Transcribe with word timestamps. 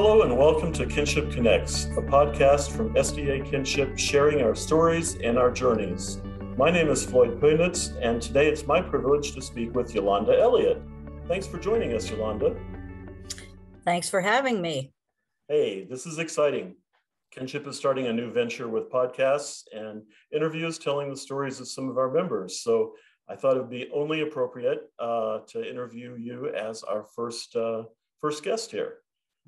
Hello 0.00 0.22
and 0.22 0.38
welcome 0.38 0.72
to 0.74 0.86
Kinship 0.86 1.32
Connects, 1.32 1.86
a 1.86 2.00
podcast 2.00 2.70
from 2.70 2.94
SDA 2.94 3.44
Kinship 3.50 3.98
sharing 3.98 4.42
our 4.42 4.54
stories 4.54 5.16
and 5.16 5.36
our 5.36 5.50
journeys. 5.50 6.22
My 6.56 6.70
name 6.70 6.88
is 6.88 7.04
Floyd 7.04 7.40
Poenitz, 7.40 7.98
and 8.00 8.22
today 8.22 8.46
it's 8.46 8.64
my 8.64 8.80
privilege 8.80 9.32
to 9.32 9.42
speak 9.42 9.74
with 9.74 9.92
Yolanda 9.92 10.38
Elliott. 10.38 10.80
Thanks 11.26 11.48
for 11.48 11.58
joining 11.58 11.94
us, 11.94 12.08
Yolanda. 12.08 12.54
Thanks 13.84 14.08
for 14.08 14.20
having 14.20 14.62
me. 14.62 14.92
Hey, 15.48 15.84
this 15.90 16.06
is 16.06 16.20
exciting. 16.20 16.76
Kinship 17.32 17.66
is 17.66 17.76
starting 17.76 18.06
a 18.06 18.12
new 18.12 18.30
venture 18.30 18.68
with 18.68 18.92
podcasts 18.92 19.64
and 19.72 20.04
interviews 20.32 20.78
telling 20.78 21.10
the 21.10 21.16
stories 21.16 21.58
of 21.58 21.66
some 21.66 21.88
of 21.88 21.98
our 21.98 22.12
members. 22.12 22.60
So 22.62 22.92
I 23.28 23.34
thought 23.34 23.56
it 23.56 23.60
would 23.62 23.68
be 23.68 23.90
only 23.92 24.20
appropriate 24.20 24.92
uh, 25.00 25.40
to 25.48 25.68
interview 25.68 26.14
you 26.16 26.50
as 26.50 26.84
our 26.84 27.04
first 27.16 27.56
uh, 27.56 27.82
first 28.20 28.44
guest 28.44 28.70
here. 28.70 28.98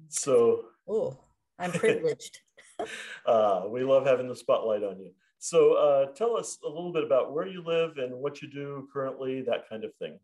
So, 0.08 0.64
oh, 0.88 1.16
I'm 1.58 1.72
privileged. 1.72 2.40
uh, 3.26 3.64
we 3.68 3.82
love 3.84 4.06
having 4.06 4.28
the 4.28 4.36
spotlight 4.36 4.82
on 4.82 4.98
you. 5.00 5.12
So, 5.38 5.74
uh, 5.74 6.06
tell 6.12 6.36
us 6.36 6.58
a 6.64 6.68
little 6.68 6.92
bit 6.92 7.04
about 7.04 7.32
where 7.32 7.46
you 7.46 7.62
live 7.64 7.98
and 7.98 8.14
what 8.14 8.42
you 8.42 8.50
do 8.50 8.88
currently, 8.92 9.42
that 9.42 9.68
kind 9.68 9.84
of 9.84 9.94
thing. 9.96 10.18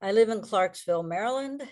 I 0.00 0.12
live 0.12 0.28
in 0.28 0.40
Clarksville, 0.40 1.02
Maryland, 1.02 1.62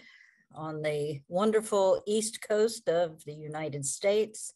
on 0.54 0.82
the 0.82 1.20
wonderful 1.28 2.02
east 2.06 2.40
coast 2.46 2.88
of 2.88 3.22
the 3.24 3.34
United 3.34 3.84
States. 3.84 4.52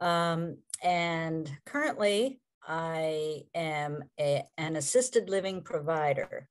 Um, 0.00 0.58
and 0.82 1.50
currently, 1.64 2.40
I 2.66 3.44
am 3.54 4.02
a, 4.18 4.42
an 4.58 4.76
assisted 4.76 5.30
living 5.30 5.62
provider. 5.62 6.48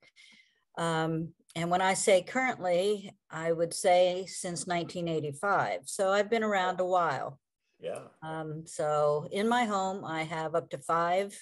Um, 0.77 1.33
and 1.55 1.69
when 1.69 1.81
I 1.81 1.93
say 1.93 2.21
currently, 2.21 3.11
I 3.31 3.51
would 3.51 3.73
say 3.73 4.25
since 4.27 4.67
1985. 4.67 5.81
So 5.85 6.11
I've 6.11 6.29
been 6.29 6.43
around 6.43 6.81
a 6.81 6.85
while. 6.85 7.39
Yeah. 7.79 7.99
Um, 8.21 8.63
so 8.65 9.27
in 9.31 9.47
my 9.47 9.63
home, 9.63 10.03
I 10.03 10.23
have 10.23 10.55
up 10.55 10.69
to 10.71 10.77
five 10.77 11.37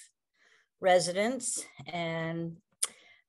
residents, 0.80 1.64
and 1.92 2.56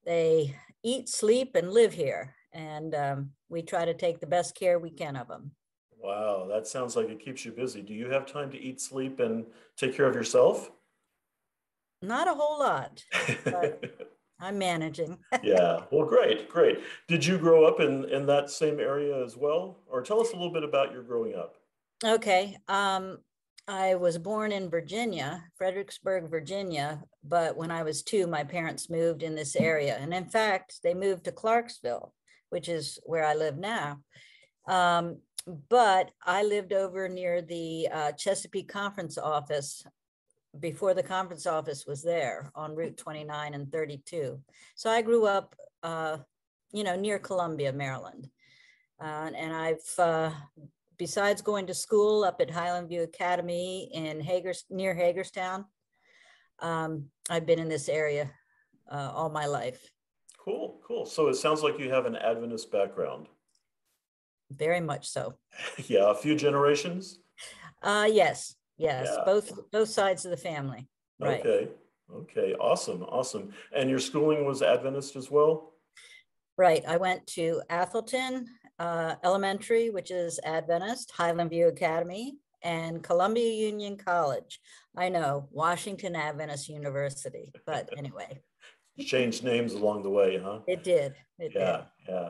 they 0.05 0.55
eat, 0.83 1.09
sleep, 1.09 1.55
and 1.55 1.71
live 1.71 1.93
here. 1.93 2.35
And 2.53 2.93
um, 2.93 3.31
we 3.49 3.63
try 3.63 3.85
to 3.85 3.93
take 3.93 4.19
the 4.19 4.27
best 4.27 4.55
care 4.55 4.77
we 4.77 4.91
can 4.91 5.15
of 5.15 5.27
them. 5.27 5.51
Wow, 5.97 6.47
that 6.51 6.67
sounds 6.67 6.95
like 6.95 7.09
it 7.09 7.23
keeps 7.23 7.43
you 7.45 7.51
busy. 7.51 7.81
Do 7.81 7.93
you 7.93 8.11
have 8.11 8.27
time 8.27 8.51
to 8.51 8.61
eat, 8.61 8.79
sleep, 8.79 9.19
and 9.19 9.45
take 9.75 9.95
care 9.95 10.05
of 10.05 10.15
yourself? 10.15 10.69
Not 12.03 12.27
a 12.27 12.35
whole 12.35 12.59
lot. 12.59 13.03
I'm 14.39 14.57
managing. 14.57 15.17
yeah. 15.43 15.81
Well, 15.91 16.05
great, 16.05 16.49
great. 16.49 16.79
Did 17.07 17.25
you 17.25 17.37
grow 17.37 17.65
up 17.65 17.79
in 17.79 18.05
in 18.09 18.25
that 18.25 18.49
same 18.49 18.79
area 18.79 19.23
as 19.23 19.37
well, 19.37 19.79
or 19.87 20.01
tell 20.01 20.19
us 20.19 20.31
a 20.31 20.35
little 20.35 20.51
bit 20.51 20.63
about 20.63 20.91
your 20.91 21.03
growing 21.03 21.35
up? 21.35 21.55
Okay. 22.03 22.57
Um, 22.67 23.19
I 23.67 23.95
was 23.95 24.17
born 24.17 24.51
in 24.51 24.69
Virginia, 24.69 25.43
Fredericksburg, 25.55 26.29
Virginia, 26.29 27.01
but 27.23 27.57
when 27.57 27.71
I 27.71 27.81
was 27.83 28.03
two, 28.03 28.27
my 28.27 28.43
parents 28.43 28.89
moved 28.89 29.23
in 29.23 29.33
this 29.33 29.55
area, 29.55 29.97
and 29.99 30.13
in 30.13 30.25
fact, 30.25 30.79
they 30.83 30.93
moved 30.93 31.25
to 31.25 31.31
Clarksville, 31.31 32.13
which 32.49 32.69
is 32.69 32.99
where 33.03 33.25
I 33.25 33.33
live 33.33 33.57
now. 33.57 34.01
Um, 34.67 35.17
but 35.69 36.11
I 36.23 36.43
lived 36.43 36.73
over 36.73 37.07
near 37.07 37.41
the 37.41 37.87
uh, 37.91 38.11
Chesapeake 38.13 38.67
Conference 38.71 39.17
Office 39.17 39.83
before 40.59 40.93
the 40.93 41.03
conference 41.03 41.45
office 41.45 41.85
was 41.85 42.01
there 42.01 42.51
on 42.55 42.75
Route 42.75 42.97
29 42.97 43.53
and 43.53 43.71
32. 43.71 44.39
So 44.75 44.89
I 44.89 45.01
grew 45.01 45.25
up, 45.25 45.55
uh, 45.83 46.17
you 46.71 46.83
know, 46.83 46.95
near 46.95 47.19
Columbia, 47.19 47.73
Maryland. 47.73 48.29
Uh, 49.01 49.31
and 49.35 49.53
I've, 49.53 49.99
uh, 49.99 50.31
besides 50.97 51.41
going 51.41 51.67
to 51.67 51.73
school 51.73 52.23
up 52.23 52.39
at 52.41 52.49
Highland 52.49 52.89
View 52.89 53.03
Academy 53.03 53.89
in 53.93 54.21
Hagers, 54.21 54.63
near 54.69 54.93
Hagerstown, 54.93 55.65
um, 56.59 57.05
I've 57.29 57.45
been 57.45 57.59
in 57.59 57.69
this 57.69 57.89
area 57.89 58.31
uh, 58.89 59.11
all 59.13 59.29
my 59.29 59.45
life. 59.45 59.89
Cool, 60.37 60.79
cool. 60.87 61.05
So 61.05 61.27
it 61.27 61.35
sounds 61.35 61.63
like 61.63 61.79
you 61.79 61.89
have 61.91 62.05
an 62.05 62.15
Adventist 62.15 62.71
background. 62.71 63.27
Very 64.51 64.79
much 64.79 65.09
so. 65.09 65.33
yeah, 65.87 66.11
a 66.11 66.15
few 66.15 66.35
generations. 66.35 67.19
Uh, 67.81 68.07
yes, 68.09 68.55
Yes, 68.77 69.07
yeah. 69.09 69.23
both 69.25 69.71
both 69.71 69.89
sides 69.89 70.25
of 70.25 70.31
the 70.31 70.37
family. 70.37 70.87
Right. 71.19 71.39
Okay. 71.39 71.69
Okay. 72.13 72.53
Awesome. 72.55 73.03
Awesome. 73.03 73.51
And 73.75 73.89
your 73.89 73.99
schooling 73.99 74.45
was 74.45 74.61
Adventist 74.61 75.15
as 75.15 75.31
well? 75.31 75.73
Right. 76.57 76.83
I 76.87 76.97
went 76.97 77.25
to 77.27 77.61
Atholton 77.69 78.45
uh, 78.79 79.15
Elementary, 79.23 79.89
which 79.89 80.11
is 80.11 80.39
Adventist, 80.43 81.11
Highland 81.11 81.49
View 81.49 81.67
Academy, 81.67 82.35
and 82.63 83.03
Columbia 83.03 83.51
Union 83.51 83.97
College. 83.97 84.59
I 84.97 85.09
know, 85.09 85.47
Washington 85.51 86.15
Adventist 86.15 86.69
University. 86.69 87.51
But 87.65 87.89
anyway. 87.97 88.41
Changed 88.99 89.43
names 89.43 89.73
along 89.73 90.03
the 90.03 90.09
way, 90.09 90.39
huh? 90.41 90.59
It 90.67 90.83
did. 90.83 91.15
It 91.39 91.51
yeah. 91.53 91.77
Did. 91.77 91.85
Yeah. 92.09 92.29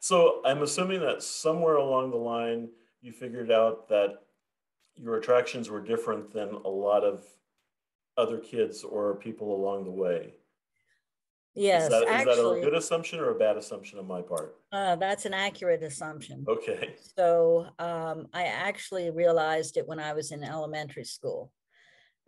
So 0.00 0.40
I'm 0.44 0.62
assuming 0.62 1.00
that 1.00 1.22
somewhere 1.22 1.76
along 1.76 2.10
the 2.10 2.16
line, 2.16 2.68
you 3.00 3.12
figured 3.12 3.50
out 3.50 3.88
that 3.88 4.20
your 4.96 5.16
attractions 5.16 5.70
were 5.70 5.80
different 5.80 6.32
than 6.32 6.48
a 6.50 6.68
lot 6.68 7.04
of 7.04 7.22
other 8.16 8.38
kids 8.38 8.82
or 8.82 9.16
people 9.16 9.54
along 9.54 9.84
the 9.84 9.90
way. 9.90 10.34
Yes, 11.54 11.84
is 11.84 11.88
that, 11.88 12.08
actually, 12.08 12.60
that 12.60 12.66
a 12.66 12.70
good 12.70 12.74
assumption 12.74 13.18
or 13.18 13.30
a 13.30 13.38
bad 13.38 13.56
assumption 13.56 13.98
on 13.98 14.06
my 14.06 14.20
part? 14.20 14.56
Uh, 14.72 14.96
that's 14.96 15.24
an 15.24 15.32
accurate 15.32 15.82
assumption. 15.82 16.44
Okay. 16.46 16.94
So 17.16 17.66
um, 17.78 18.26
I 18.34 18.44
actually 18.44 19.10
realized 19.10 19.78
it 19.78 19.86
when 19.86 19.98
I 19.98 20.12
was 20.12 20.32
in 20.32 20.44
elementary 20.44 21.04
school. 21.04 21.50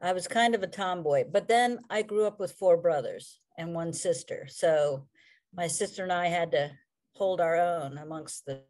I 0.01 0.13
was 0.13 0.29
kind 0.29 0.55
of 0.55 0.63
a 0.63 0.67
tomboy, 0.67 1.25
but 1.31 1.47
then 1.47 1.81
I 1.91 2.03
grew 2.03 2.25
up 2.25 2.41
with 2.41 2.53
four 2.53 2.79
brothers 2.79 3.41
and 3.59 3.75
one 3.75 3.93
sister. 3.93 4.47
So 4.49 5.07
my 5.55 5.67
sister 5.67 6.05
and 6.05 6.13
I 6.13 6.29
had 6.29 6.53
to 6.53 6.71
hold 7.13 7.41
our 7.41 7.57
own 7.57 7.99
amongst 7.99 8.47
the 8.47 8.63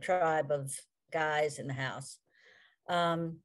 tribe 0.00 0.50
of 0.50 0.74
guys 1.12 1.58
in 1.58 1.68
the 1.68 1.74
house. 1.74 2.18
Um, 2.90 3.36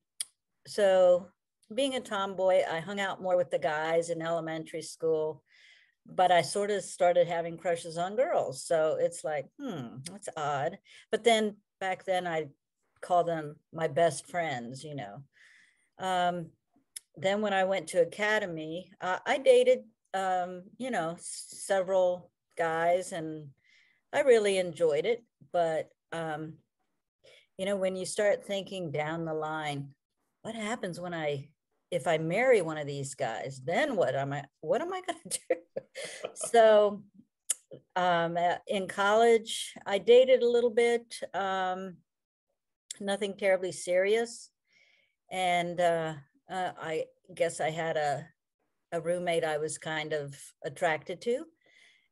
so 0.67 1.28
being 1.73 1.95
a 1.95 2.01
tomboy, 2.01 2.63
I 2.69 2.79
hung 2.79 3.00
out 3.00 3.22
more 3.22 3.38
with 3.38 3.51
the 3.51 3.59
guys 3.59 4.09
in 4.09 4.22
elementary 4.22 4.81
school, 4.81 5.44
but 6.06 6.31
I 6.31 6.41
sort 6.41 6.72
of 6.72 6.83
started 6.83 7.28
having 7.28 7.57
crushes 7.57 7.97
on 7.97 8.16
girls. 8.16 8.66
So 8.66 8.97
it's 9.00 9.23
like, 9.23 9.45
hmm, 9.59 9.97
that's 10.11 10.29
odd. 10.35 10.78
But 11.11 11.23
then 11.23 11.57
back 11.79 12.06
then 12.06 12.28
I 12.28 12.47
called 13.01 13.28
them 13.28 13.56
my 13.72 13.88
best 13.88 14.28
friends, 14.29 14.83
you 14.83 14.95
know. 14.95 15.23
Um, 16.00 16.47
then 17.16 17.41
when 17.41 17.53
I 17.53 17.63
went 17.63 17.88
to 17.89 18.01
academy, 18.01 18.91
uh, 19.00 19.19
I 19.25 19.38
dated, 19.38 19.83
um, 20.13 20.63
you 20.77 20.91
know, 20.91 21.16
several 21.19 22.31
guys 22.57 23.12
and 23.12 23.47
I 24.12 24.22
really 24.22 24.57
enjoyed 24.57 25.06
it. 25.06 25.23
But 25.53 25.89
um, 26.12 26.56
you 27.58 27.66
know, 27.66 27.76
when 27.76 27.96
you 27.96 28.06
start 28.06 28.46
thinking 28.46 28.92
down 28.92 29.26
the 29.26 29.34
line, 29.34 29.90
what 30.42 30.56
happens 30.56 31.00
when 31.00 31.14
I 31.14 31.50
if 31.92 32.08
I 32.08 32.18
marry 32.18 32.62
one 32.62 32.78
of 32.78 32.88
these 32.88 33.16
guys, 33.16 33.62
then 33.64 33.96
what 33.96 34.16
am 34.16 34.34
I 34.34 34.44
what 34.62 34.82
am 34.82 34.94
I 34.94 35.02
going 35.02 35.20
to 35.30 35.40
do? 35.50 35.56
so 36.34 37.04
um, 37.96 38.38
in 38.68 38.88
college, 38.88 39.74
I 39.86 39.98
dated 39.98 40.44
a 40.44 40.50
little 40.50 40.70
bit, 40.70 41.20
um, 41.34 41.98
nothing 43.00 43.36
terribly 43.38 43.72
serious. 43.72 44.50
And 45.32 45.80
uh, 45.80 46.14
uh, 46.50 46.72
I 46.80 47.06
guess 47.34 47.60
I 47.60 47.72
had 47.72 47.98
a, 47.98 48.28
a 48.92 49.02
roommate 49.02 49.44
I 49.44 49.58
was 49.58 49.78
kind 49.78 50.14
of 50.14 50.36
attracted 50.64 51.22
to. 51.22 51.46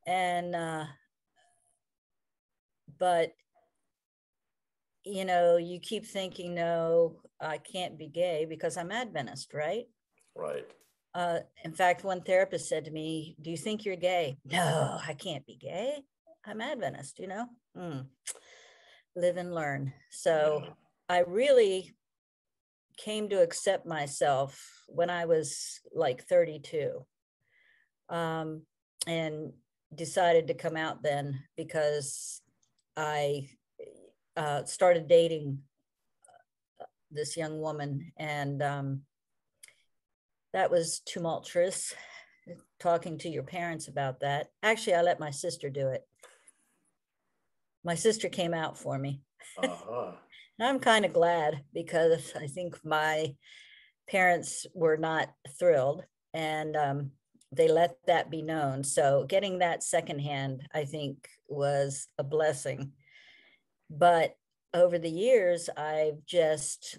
And, 0.07 0.56
uh, 0.56 0.86
but 3.00 3.31
you 5.05 5.25
know, 5.25 5.57
you 5.57 5.79
keep 5.79 6.05
thinking, 6.05 6.55
no, 6.55 7.17
I 7.39 7.57
can't 7.57 7.97
be 7.97 8.07
gay 8.07 8.45
because 8.47 8.77
I'm 8.77 8.91
Adventist, 8.91 9.53
right? 9.53 9.85
Right. 10.35 10.65
Uh, 11.13 11.39
in 11.63 11.73
fact, 11.73 12.03
one 12.03 12.21
therapist 12.21 12.67
said 12.67 12.85
to 12.85 12.91
me, 12.91 13.35
Do 13.41 13.51
you 13.51 13.57
think 13.57 13.85
you're 13.85 13.95
gay? 13.95 14.38
No, 14.45 15.00
I 15.07 15.13
can't 15.13 15.45
be 15.45 15.55
gay. 15.55 15.97
I'm 16.45 16.61
Adventist, 16.61 17.19
you 17.19 17.27
know? 17.27 17.45
Mm. 17.77 18.05
Live 19.15 19.38
and 19.38 19.53
learn. 19.53 19.94
So. 20.09 20.63
I 21.09 21.19
really 21.19 21.94
came 22.97 23.29
to 23.29 23.41
accept 23.41 23.85
myself 23.85 24.83
when 24.88 25.09
I 25.09 25.25
was 25.25 25.79
like 25.94 26.23
32 26.23 27.05
um, 28.09 28.63
and 29.05 29.53
decided 29.94 30.47
to 30.47 30.53
come 30.53 30.77
out 30.77 31.03
then 31.03 31.39
because 31.57 32.41
I 32.95 33.50
uh, 34.35 34.63
started 34.65 35.07
dating 35.07 35.59
uh, 36.81 36.85
this 37.12 37.38
young 37.38 37.59
woman, 37.59 38.12
and 38.18 38.62
um, 38.62 39.01
that 40.53 40.71
was 40.71 41.01
tumultuous. 41.06 41.94
Talking 42.80 43.18
to 43.19 43.30
your 43.30 43.44
parents 43.44 43.88
about 43.88 44.19
that. 44.19 44.47
Actually, 44.62 44.95
I 44.95 45.01
let 45.01 45.19
my 45.19 45.31
sister 45.31 45.69
do 45.69 45.88
it. 45.88 46.06
My 47.85 47.95
sister 47.95 48.27
came 48.27 48.53
out 48.53 48.77
for 48.77 48.97
me. 48.97 49.21
Uh-huh. 49.62 50.12
And 50.59 50.68
I'm 50.68 50.79
kind 50.79 51.06
of 51.06 51.13
glad 51.13 51.63
because 51.74 52.33
I 52.36 52.47
think 52.47 52.77
my 52.83 53.36
parents 54.09 54.65
were 54.74 54.97
not 54.97 55.29
thrilled 55.57 56.03
and 56.33 56.75
um, 56.75 57.12
they 57.51 57.68
let 57.68 57.95
that 58.07 58.29
be 58.29 58.41
known. 58.41 58.83
So 58.83 59.25
getting 59.27 59.59
that 59.59 59.83
secondhand, 59.83 60.63
I 60.74 60.86
think, 60.86 61.29
was 61.47 62.07
a 62.18 62.24
blessing. 62.24 62.91
But 63.95 64.36
over 64.74 64.98
the 64.98 65.10
years, 65.10 65.69
I've 65.78 66.25
just 66.25 66.98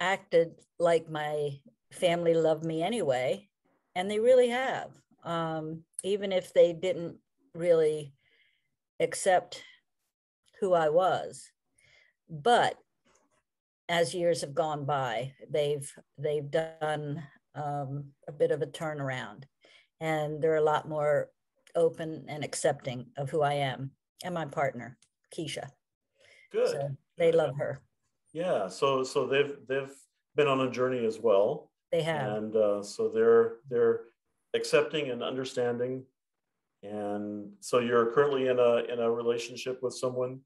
acted 0.00 0.52
like 0.78 1.10
my 1.10 1.58
family 1.92 2.32
loved 2.32 2.64
me 2.64 2.82
anyway, 2.82 3.48
and 3.94 4.10
they 4.10 4.18
really 4.18 4.48
have. 4.48 4.90
Um, 5.22 5.84
even 6.02 6.32
if 6.32 6.54
they 6.54 6.72
didn't 6.72 7.18
really 7.54 8.14
accept 9.00 9.62
who 10.60 10.72
I 10.72 10.88
was. 10.88 11.50
But 12.28 12.76
as 13.88 14.14
years 14.14 14.40
have 14.40 14.54
gone 14.54 14.84
by, 14.86 15.32
they've 15.50 15.90
they've 16.16 16.50
done 16.50 17.22
um, 17.54 18.12
a 18.28 18.32
bit 18.32 18.52
of 18.52 18.62
a 18.62 18.66
turnaround, 18.66 19.44
and 20.00 20.40
they're 20.40 20.56
a 20.56 20.62
lot 20.62 20.88
more 20.88 21.28
open 21.74 22.24
and 22.28 22.44
accepting 22.44 23.06
of 23.16 23.30
who 23.30 23.42
I 23.42 23.54
am 23.54 23.90
and 24.24 24.34
my 24.34 24.46
partner, 24.46 24.96
Keisha. 25.36 25.70
Good. 26.52 26.68
So 26.68 26.96
they 27.18 27.32
love 27.32 27.56
her. 27.58 27.82
Yeah. 28.32 28.68
So 28.68 29.02
so 29.02 29.26
they've 29.26 29.54
they've 29.68 29.92
been 30.36 30.48
on 30.48 30.60
a 30.60 30.70
journey 30.70 31.04
as 31.04 31.18
well. 31.18 31.70
They 31.92 32.02
have. 32.02 32.36
And 32.36 32.56
uh, 32.56 32.82
so 32.82 33.08
they're 33.08 33.56
they're 33.68 34.00
accepting 34.54 35.10
and 35.10 35.22
understanding. 35.22 36.04
And 36.82 37.52
so 37.60 37.78
you're 37.78 38.12
currently 38.12 38.46
in 38.48 38.58
a 38.58 38.84
in 38.92 39.00
a 39.00 39.10
relationship 39.10 39.82
with 39.82 39.94
someone. 39.94 40.40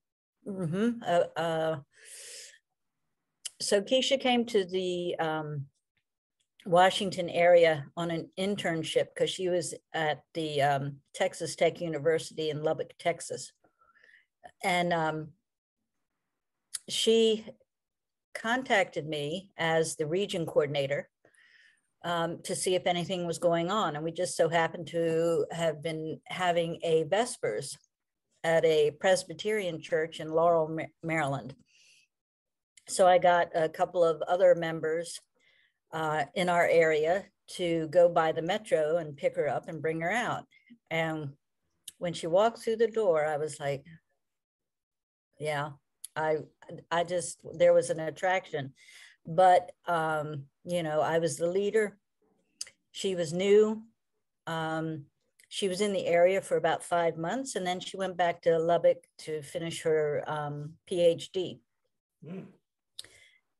Mm-hmm. 0.46 1.02
Uh, 1.06 1.40
uh, 1.40 1.76
so 3.60 3.80
Keisha 3.80 4.20
came 4.20 4.44
to 4.46 4.64
the 4.64 5.16
um, 5.18 5.66
Washington 6.66 7.28
area 7.30 7.86
on 7.96 8.10
an 8.10 8.28
internship 8.38 9.06
because 9.14 9.30
she 9.30 9.48
was 9.48 9.74
at 9.92 10.22
the 10.34 10.60
um, 10.60 10.96
Texas 11.14 11.56
Tech 11.56 11.80
University 11.80 12.50
in 12.50 12.62
Lubbock, 12.62 12.92
Texas. 12.98 13.52
And 14.62 14.92
um, 14.92 15.28
she 16.88 17.46
contacted 18.34 19.06
me 19.06 19.50
as 19.56 19.96
the 19.96 20.06
region 20.06 20.44
coordinator 20.44 21.08
um, 22.04 22.40
to 22.42 22.54
see 22.54 22.74
if 22.74 22.86
anything 22.86 23.26
was 23.26 23.38
going 23.38 23.70
on. 23.70 23.96
And 23.96 24.04
we 24.04 24.12
just 24.12 24.36
so 24.36 24.48
happened 24.48 24.88
to 24.88 25.46
have 25.50 25.82
been 25.82 26.20
having 26.26 26.78
a 26.82 27.04
Vespers 27.04 27.76
at 28.42 28.64
a 28.64 28.90
Presbyterian 29.00 29.80
church 29.80 30.20
in 30.20 30.28
Laurel, 30.28 30.78
Maryland. 31.02 31.54
So 32.88 33.06
I 33.06 33.16
got 33.16 33.48
a 33.54 33.68
couple 33.68 34.04
of 34.04 34.20
other 34.22 34.54
members 34.54 35.18
uh, 35.92 36.24
in 36.34 36.50
our 36.50 36.66
area 36.66 37.24
to 37.46 37.88
go 37.88 38.08
by 38.08 38.32
the 38.32 38.42
metro 38.42 38.98
and 38.98 39.16
pick 39.16 39.36
her 39.36 39.48
up 39.48 39.68
and 39.68 39.80
bring 39.80 40.00
her 40.00 40.10
out. 40.10 40.44
And 40.90 41.30
when 41.98 42.12
she 42.12 42.26
walked 42.26 42.58
through 42.58 42.76
the 42.76 42.90
door, 42.90 43.24
I 43.24 43.38
was 43.38 43.58
like, 43.58 43.84
yeah, 45.38 45.70
I, 46.16 46.38
I 46.90 47.04
just, 47.04 47.38
there 47.54 47.72
was 47.72 47.90
an 47.90 48.00
attraction, 48.00 48.72
but, 49.26 49.72
um, 49.86 50.44
you 50.64 50.82
know, 50.82 51.00
I 51.00 51.18
was 51.18 51.36
the 51.36 51.46
leader. 51.46 51.96
She 52.92 53.14
was 53.14 53.32
new. 53.32 53.82
Um, 54.46 55.06
she 55.48 55.68
was 55.68 55.80
in 55.80 55.92
the 55.92 56.06
area 56.06 56.40
for 56.40 56.56
about 56.56 56.82
five 56.82 57.16
months 57.16 57.54
and 57.54 57.66
then 57.66 57.80
she 57.80 57.96
went 57.96 58.16
back 58.16 58.42
to 58.42 58.58
Lubbock 58.58 59.04
to 59.18 59.40
finish 59.42 59.82
her 59.82 60.24
um, 60.26 60.72
PhD. 60.90 61.60
Mm. 62.26 62.46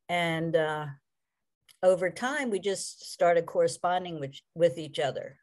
And 0.08 0.56
uh, 0.56 0.86
over 1.82 2.10
time, 2.10 2.50
we 2.50 2.58
just 2.58 3.12
started 3.12 3.46
corresponding 3.46 4.18
with, 4.20 4.34
with 4.54 4.78
each 4.78 4.98
other, 4.98 5.38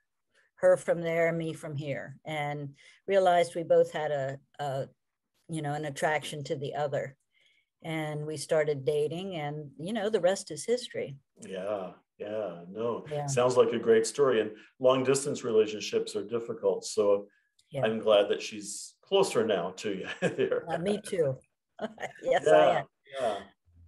her 0.56 0.78
from 0.78 1.02
there, 1.02 1.31
me 1.31 1.54
from 1.54 1.75
here, 1.75 2.18
and 2.25 2.69
realized 3.08 3.56
we 3.56 3.63
both 3.63 3.92
had 3.92 4.12
a, 4.12 4.40
a 4.60 4.88
you 5.51 5.62
know, 5.62 5.74
an 5.74 5.86
attraction 5.86 6.44
to 6.45 6.56
the 6.56 6.74
other. 6.74 7.15
And 7.83 8.25
we 8.25 8.38
started 8.38 8.86
dating, 8.86 9.36
and 9.36 9.71
you 9.80 9.92
know, 9.92 10.09
the 10.09 10.19
rest 10.19 10.51
is 10.51 10.65
history. 10.65 11.18
Yeah, 11.39 11.92
yeah, 12.19 12.62
no, 12.69 13.06
yeah. 13.12 13.25
sounds 13.25 13.57
like 13.57 13.74
a 13.74 13.80
great 13.80 14.06
story. 14.06 14.39
And 14.39 14.51
long 14.80 15.03
distance 15.03 15.44
relationships 15.44 16.15
are 16.15 16.24
difficult. 16.24 16.86
So 16.86 17.27
yeah. 17.71 17.83
I'm 17.83 18.00
glad 18.00 18.30
that 18.30 18.42
she's 18.42 18.94
closer 19.01 19.45
now 19.45 19.71
to 19.77 19.89
you. 19.89 20.07
there. 20.21 20.63
Uh, 20.69 20.77
me 20.77 21.01
too. 21.03 21.36
yes, 22.24 22.44
yeah, 22.45 22.53
I 22.53 22.80
am. 22.80 22.86
Yeah. 23.19 23.38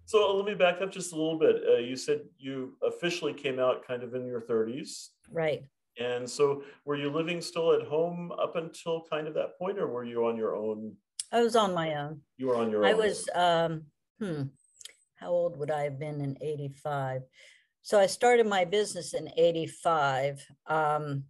So 0.06 0.36
let 0.36 0.46
me 0.46 0.56
back 0.56 0.82
up 0.82 0.92
just 0.92 1.14
a 1.14 1.16
little 1.16 1.40
bit. 1.40 1.62
Uh, 1.68 1.78
you 1.78 1.96
said 1.96 2.22
you 2.38 2.76
officially 2.84 3.34
came 3.34 3.60
out 3.60 3.88
kind 3.88 4.04
of 4.04 4.16
in 4.16 4.26
your 4.26 4.42
30s. 4.42 5.10
Right. 5.32 5.64
And 6.00 6.30
so 6.30 6.64
were 6.86 6.96
you 6.96 7.12
living 7.12 7.40
still 7.40 7.74
at 7.74 7.88
home 7.88 8.32
up 8.32 8.56
until 8.56 9.06
kind 9.10 9.28
of 9.28 9.36
that 9.36 9.58
point, 9.58 9.78
or 9.78 9.88
were 9.88 10.04
you 10.04 10.26
on 10.26 10.36
your 10.36 10.56
own? 10.56 10.96
I 11.34 11.42
was 11.42 11.56
on 11.56 11.74
my 11.74 11.96
own. 11.96 12.22
You 12.38 12.48
were 12.48 12.56
on 12.56 12.70
your 12.70 12.86
own. 12.86 12.92
I 12.92 12.94
was, 12.94 13.28
um, 13.34 13.86
hmm, 14.20 14.44
how 15.16 15.32
old 15.32 15.58
would 15.58 15.72
I 15.72 15.84
have 15.84 16.00
been 16.00 16.22
in 16.22 16.38
85? 16.40 17.24
So 17.82 18.00
I 18.00 18.06
started 18.06 18.46
my 18.46 18.66
business 18.66 19.16
in 19.16 19.30
85. 19.36 20.46
Um, 20.68 21.24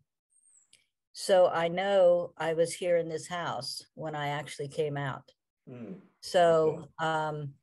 so 1.13 1.47
I 1.47 1.69
know 1.69 2.33
I 2.37 2.53
was 2.53 2.73
here 2.73 2.97
in 2.97 3.07
this 3.07 3.27
house 3.27 3.81
when 3.95 4.13
I 4.13 4.29
actually 4.29 4.67
came 4.67 4.97
out. 4.97 5.31
Mm. 5.69 5.95
So, 6.19 6.89
um, 6.99 7.53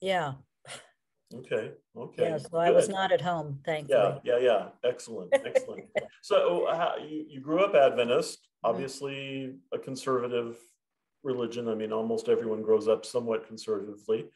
yeah. 0.00 0.34
Okay. 1.34 1.72
Okay. 1.96 2.22
Yeah. 2.22 2.38
So 2.38 2.58
I 2.58 2.70
was 2.70 2.88
not 2.88 3.12
at 3.12 3.20
home, 3.20 3.58
thankfully. 3.64 4.20
Yeah. 4.24 4.38
Yeah. 4.38 4.38
Yeah. 4.38 4.68
Excellent. 4.88 5.32
Excellent. 5.32 5.84
so 6.22 6.66
uh, 6.66 6.94
you, 7.06 7.24
you 7.28 7.40
grew 7.40 7.64
up 7.64 7.74
Adventist, 7.74 8.38
mm-hmm. 8.38 8.70
obviously 8.70 9.54
a 9.72 9.78
conservative 9.78 10.56
religion. 11.22 11.68
I 11.68 11.74
mean, 11.74 11.92
almost 11.92 12.28
everyone 12.28 12.62
grows 12.62 12.88
up 12.88 13.06
somewhat 13.06 13.46
conservatively. 13.46 14.26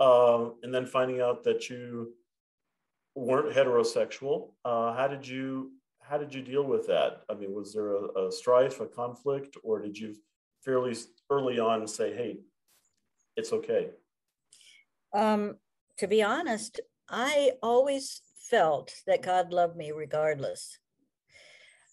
Um, 0.00 0.54
and 0.62 0.74
then 0.74 0.86
finding 0.86 1.20
out 1.20 1.44
that 1.44 1.70
you 1.70 2.14
weren't 3.14 3.54
heterosexual, 3.54 4.52
uh, 4.64 4.94
how 4.94 5.06
did 5.08 5.26
you 5.26 5.72
how 6.00 6.18
did 6.18 6.34
you 6.34 6.42
deal 6.42 6.64
with 6.64 6.86
that? 6.88 7.22
I 7.30 7.34
mean, 7.34 7.54
was 7.54 7.72
there 7.72 7.94
a, 7.94 8.26
a 8.26 8.32
strife, 8.32 8.80
a 8.80 8.86
conflict, 8.86 9.56
or 9.62 9.80
did 9.80 9.96
you 9.96 10.14
fairly 10.64 10.96
early 11.30 11.60
on 11.60 11.86
say, 11.86 12.12
"Hey, 12.12 12.38
it's 13.36 13.52
okay"? 13.52 13.90
Um, 15.14 15.56
to 15.98 16.06
be 16.06 16.22
honest, 16.22 16.80
I 17.08 17.52
always 17.62 18.22
felt 18.50 18.94
that 19.06 19.22
God 19.22 19.52
loved 19.52 19.76
me 19.76 19.92
regardless. 19.92 20.78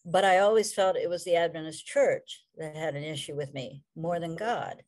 But 0.05 0.25
I 0.25 0.39
always 0.39 0.73
felt 0.73 0.95
it 0.95 1.09
was 1.09 1.23
the 1.23 1.35
Adventist 1.35 1.85
church 1.85 2.43
that 2.57 2.75
had 2.75 2.95
an 2.95 3.03
issue 3.03 3.35
with 3.35 3.53
me 3.53 3.83
more 3.95 4.19
than 4.19 4.35
God. 4.35 4.81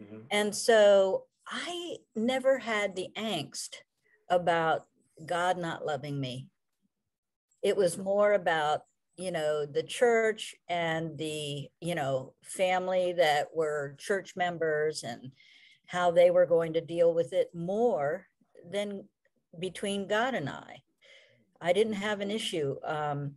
Mm-hmm. 0.00 0.20
And 0.30 0.54
so 0.54 1.24
I 1.46 1.96
never 2.14 2.58
had 2.58 2.94
the 2.94 3.08
angst 3.16 3.76
about 4.30 4.86
God 5.24 5.58
not 5.58 5.86
loving 5.86 6.20
me. 6.20 6.48
It 7.62 7.76
was 7.76 7.98
more 7.98 8.34
about, 8.34 8.82
you 9.16 9.32
know, 9.32 9.66
the 9.66 9.82
church 9.82 10.54
and 10.68 11.18
the, 11.18 11.68
you 11.80 11.94
know, 11.94 12.34
family 12.44 13.14
that 13.14 13.48
were 13.54 13.96
church 13.98 14.36
members 14.36 15.02
and 15.02 15.32
how 15.86 16.10
they 16.10 16.30
were 16.30 16.46
going 16.46 16.74
to 16.74 16.80
deal 16.80 17.12
with 17.14 17.32
it 17.32 17.48
more 17.54 18.27
than 18.68 19.04
between 19.58 20.06
God 20.06 20.34
and 20.34 20.48
I. 20.48 20.82
I 21.60 21.72
didn't 21.72 21.94
have 21.94 22.20
an 22.20 22.30
issue 22.30 22.76
um, 22.84 23.34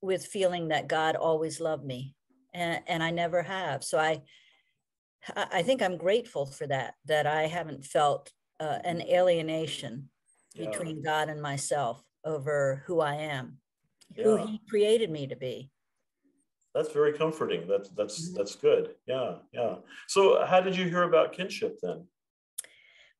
with 0.00 0.24
feeling 0.24 0.68
that 0.68 0.88
God 0.88 1.16
always 1.16 1.60
loved 1.60 1.84
me, 1.84 2.14
and, 2.54 2.80
and 2.86 3.02
I 3.02 3.10
never 3.10 3.42
have. 3.42 3.84
So 3.84 3.98
I, 3.98 4.22
I 5.36 5.62
think 5.62 5.82
I'm 5.82 5.98
grateful 5.98 6.46
for 6.46 6.66
that. 6.66 6.94
That 7.06 7.26
I 7.26 7.42
haven't 7.46 7.84
felt 7.84 8.32
uh, 8.58 8.78
an 8.84 9.02
alienation 9.02 10.08
yeah. 10.54 10.70
between 10.70 11.02
God 11.02 11.28
and 11.28 11.42
myself 11.42 12.02
over 12.24 12.82
who 12.86 13.00
I 13.00 13.16
am, 13.16 13.58
yeah. 14.14 14.24
who 14.24 14.36
He 14.46 14.60
created 14.68 15.10
me 15.10 15.26
to 15.26 15.36
be 15.36 15.70
that's 16.74 16.92
very 16.92 17.12
comforting. 17.12 17.66
That's 17.66 17.88
that's 17.90 18.28
mm-hmm. 18.28 18.36
that's 18.36 18.54
good. 18.54 18.94
Yeah, 19.06 19.36
yeah. 19.52 19.76
So, 20.08 20.44
how 20.44 20.60
did 20.60 20.76
you 20.76 20.88
hear 20.88 21.02
about 21.02 21.32
kinship 21.32 21.78
then? 21.82 22.06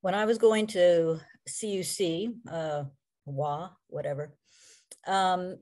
When 0.02 0.14
I 0.14 0.25
was 0.25 0.38
going 0.38 0.66
to 0.69 1.21
CUC, 1.47 2.33
uh, 2.50 2.85
WA, 3.26 3.71
whatever, 3.88 4.35
um, 5.07 5.57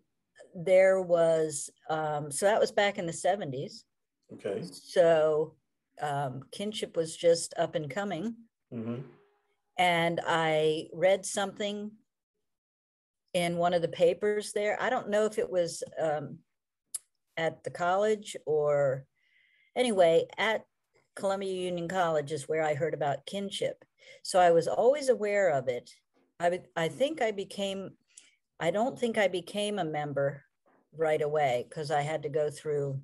there 0.54 1.00
was 1.02 1.70
um, 1.90 2.30
so 2.30 2.46
that 2.46 2.60
was 2.60 2.72
back 2.72 2.98
in 2.98 3.06
the 3.06 3.12
seventies. 3.12 3.84
Okay. 4.32 4.62
So, 4.62 5.54
um, 6.00 6.42
kinship 6.52 6.96
was 6.96 7.16
just 7.16 7.54
up 7.58 7.74
and 7.74 7.90
coming, 7.90 8.34
mm-hmm. 8.72 9.02
and 9.78 10.20
I 10.26 10.88
read 10.92 11.24
something 11.24 11.90
in 13.34 13.56
one 13.56 13.74
of 13.74 13.82
the 13.82 13.88
papers 13.88 14.52
there. 14.52 14.80
I 14.80 14.90
don't 14.90 15.10
know 15.10 15.24
if 15.24 15.38
it 15.38 15.50
was 15.50 15.82
um, 16.00 16.38
at 17.36 17.62
the 17.64 17.70
college 17.70 18.36
or 18.46 19.04
anyway 19.76 20.26
at 20.36 20.64
Columbia 21.14 21.52
Union 21.52 21.88
College 21.88 22.32
is 22.32 22.48
where 22.48 22.62
I 22.62 22.74
heard 22.74 22.94
about 22.94 23.26
kinship. 23.26 23.84
So 24.22 24.38
I 24.38 24.50
was 24.50 24.68
always 24.68 25.08
aware 25.08 25.50
of 25.50 25.68
it. 25.68 25.90
I, 26.40 26.60
I 26.76 26.88
think 26.88 27.20
I 27.20 27.30
became, 27.30 27.90
I 28.60 28.70
don't 28.70 28.98
think 28.98 29.18
I 29.18 29.28
became 29.28 29.78
a 29.78 29.84
member 29.84 30.44
right 30.96 31.22
away 31.22 31.66
because 31.68 31.90
I 31.90 32.02
had 32.02 32.22
to 32.22 32.28
go 32.28 32.50
through 32.50 33.00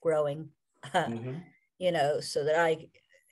growing, 0.00 0.50
mm-hmm. 0.94 1.38
you 1.78 1.92
know, 1.92 2.20
so 2.20 2.44
that 2.44 2.58
I 2.58 2.86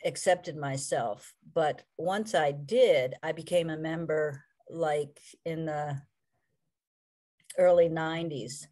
accepted 0.05 0.57
myself. 0.57 1.35
But 1.55 1.83
once 1.97 2.35
I 2.35 2.52
did, 2.52 3.14
I 3.23 3.33
became 3.33 3.71
a 3.71 3.76
member 3.76 4.43
like 4.69 5.21
in 5.45 5.67
the 5.67 6.00
early 7.59 7.88
90s. 7.88 8.67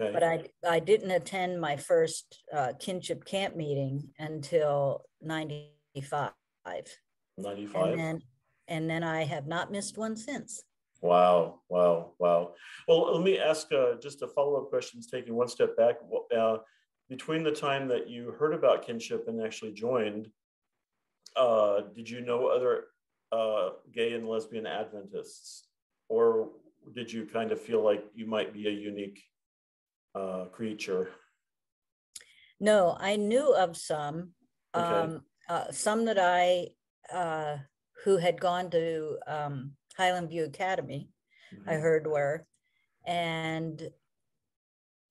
Okay. 0.00 0.12
But 0.12 0.22
I, 0.22 0.44
I 0.68 0.78
didn't 0.78 1.10
attend 1.10 1.60
my 1.60 1.76
first 1.76 2.42
uh, 2.54 2.72
kinship 2.78 3.24
camp 3.24 3.56
meeting 3.56 4.10
until 4.18 5.06
95. 5.96 6.32
95. 7.38 7.88
And 7.88 7.98
then, 7.98 8.22
and 8.68 8.90
then 8.90 9.02
I 9.02 9.24
have 9.24 9.46
not 9.46 9.70
missed 9.70 9.96
one 9.96 10.16
since. 10.16 10.62
Wow, 11.00 11.60
wow, 11.68 12.12
wow. 12.18 12.52
Well, 12.88 13.14
let 13.14 13.22
me 13.22 13.38
ask 13.38 13.72
uh, 13.72 13.94
just 14.00 14.22
a 14.22 14.28
follow 14.28 14.56
up 14.56 14.70
question, 14.70 15.00
taking 15.00 15.34
one 15.34 15.48
step 15.48 15.76
back. 15.76 15.96
Uh, 16.36 16.58
between 17.08 17.42
the 17.42 17.52
time 17.52 17.88
that 17.88 18.08
you 18.08 18.32
heard 18.32 18.54
about 18.54 18.86
kinship 18.86 19.28
and 19.28 19.42
actually 19.42 19.72
joined, 19.72 20.28
uh, 21.36 21.82
did 21.94 22.08
you 22.08 22.20
know 22.20 22.46
other 22.46 22.84
uh, 23.32 23.70
gay 23.92 24.14
and 24.14 24.28
lesbian 24.28 24.66
Adventists? 24.66 25.68
Or 26.08 26.50
did 26.94 27.12
you 27.12 27.26
kind 27.26 27.52
of 27.52 27.60
feel 27.60 27.82
like 27.82 28.04
you 28.14 28.26
might 28.26 28.52
be 28.52 28.66
a 28.68 28.70
unique 28.70 29.22
uh, 30.14 30.46
creature? 30.46 31.10
No, 32.58 32.96
I 32.98 33.16
knew 33.16 33.54
of 33.54 33.76
some. 33.76 34.30
Okay. 34.74 34.86
Um, 34.86 35.22
uh, 35.48 35.70
some 35.70 36.04
that 36.06 36.18
I 36.18 36.68
uh, 37.12 37.58
who 38.04 38.16
had 38.16 38.40
gone 38.40 38.70
to 38.70 39.18
um, 39.26 39.72
Highland 39.96 40.30
View 40.30 40.44
Academy, 40.44 41.08
mm-hmm. 41.54 41.68
I 41.68 41.74
heard 41.74 42.06
were, 42.06 42.46
and 43.06 43.80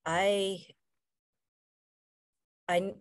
I 0.06 0.66
I 2.68 2.94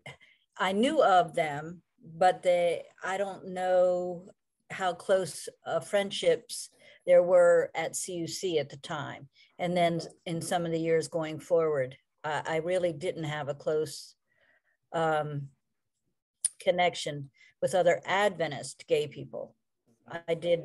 I 0.58 0.72
knew 0.72 1.02
of 1.02 1.34
them, 1.34 1.82
but 2.16 2.42
they 2.42 2.84
I 3.02 3.16
don't 3.16 3.48
know 3.48 4.28
how 4.70 4.92
close 4.92 5.48
uh, 5.66 5.80
friendships 5.80 6.70
there 7.06 7.22
were 7.22 7.70
at 7.74 7.92
CUC 7.92 8.56
at 8.58 8.70
the 8.70 8.78
time, 8.82 9.28
and 9.58 9.76
then 9.76 10.00
in 10.26 10.40
some 10.40 10.64
of 10.64 10.72
the 10.72 10.80
years 10.80 11.08
going 11.08 11.38
forward, 11.38 11.96
I 12.24 12.56
really 12.64 12.92
didn't 12.92 13.24
have 13.24 13.48
a 13.48 13.54
close 13.54 14.14
um, 14.94 15.48
connection 16.64 17.30
with 17.62 17.74
other 17.74 18.00
Adventist 18.06 18.84
gay 18.88 19.06
people. 19.06 19.54
I 20.28 20.34
did 20.34 20.62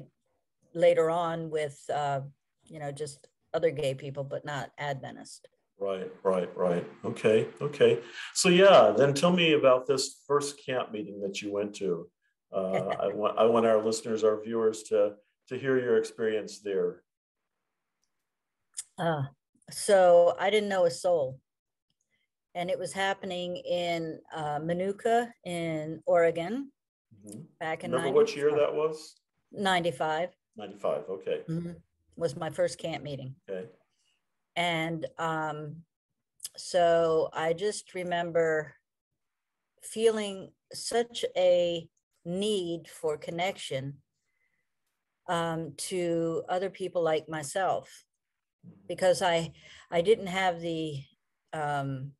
later 0.74 1.10
on 1.10 1.50
with, 1.50 1.80
uh, 1.94 2.22
you 2.66 2.80
know, 2.80 2.92
just 2.92 3.28
other 3.54 3.72
gay 3.72 3.94
people, 3.94 4.24
but 4.24 4.46
not 4.46 4.72
Adventist. 4.78 5.48
Right, 5.80 6.12
right, 6.24 6.50
right. 6.58 6.86
Okay, 7.06 7.48
okay. 7.62 8.02
So 8.34 8.50
yeah, 8.50 8.94
then 8.96 9.14
tell 9.14 9.32
me 9.32 9.54
about 9.54 9.88
this 9.88 10.22
first 10.28 10.64
camp 10.66 10.92
meeting 10.92 11.22
that 11.22 11.42
you 11.42 11.54
went 11.54 11.74
to. 11.76 12.10
Uh, 12.54 12.96
I 13.00 13.08
want 13.14 13.38
I 13.38 13.46
want 13.46 13.66
our 13.66 13.82
listeners, 13.82 14.26
our 14.26 14.42
viewers, 14.44 14.84
to 14.84 15.14
to 15.48 15.58
hear 15.58 15.80
your 15.80 15.98
experience 15.98 16.60
there. 16.60 17.04
Uh, 18.98 19.24
so 19.72 20.36
I 20.38 20.50
didn't 20.50 20.68
know 20.68 20.86
a 20.86 20.92
soul 20.92 21.40
and 22.56 22.70
it 22.70 22.80
was 22.80 22.94
happening 22.94 23.58
in 23.58 24.20
uh, 24.36 24.60
Menucha 24.60 25.30
in 25.46 26.02
Oregon 26.06 26.72
mm-hmm. 27.26 27.42
back 27.60 27.84
in. 27.84 27.92
Remember 27.92 28.16
what 28.16 28.36
year 28.36 28.52
that 28.52 28.74
was? 28.74 29.16
Ninety-five. 29.52 30.30
Ninety-five. 30.58 31.04
Okay. 31.10 31.42
Mm-hmm. 31.48 31.72
Was 32.16 32.36
my 32.36 32.50
first 32.50 32.78
camp 32.78 33.04
meeting. 33.04 33.36
Okay. 33.50 33.68
And 34.56 35.06
um, 35.18 35.78
so 36.58 37.30
I 37.34 37.54
just 37.54 37.94
remember 37.94 38.74
feeling 39.82 40.52
such 40.74 41.24
a 41.38 41.88
need 42.26 42.88
for 42.90 43.18
connection 43.18 43.98
um, 45.30 45.74
to 45.78 46.44
other 46.50 46.70
people 46.70 47.02
like 47.02 47.30
myself 47.30 48.04
mm-hmm. 48.68 48.76
because 48.88 49.22
I 49.22 49.54
I 49.90 50.02
didn't 50.02 50.28
have 50.28 50.60
the 50.60 51.02
um, 51.54 52.12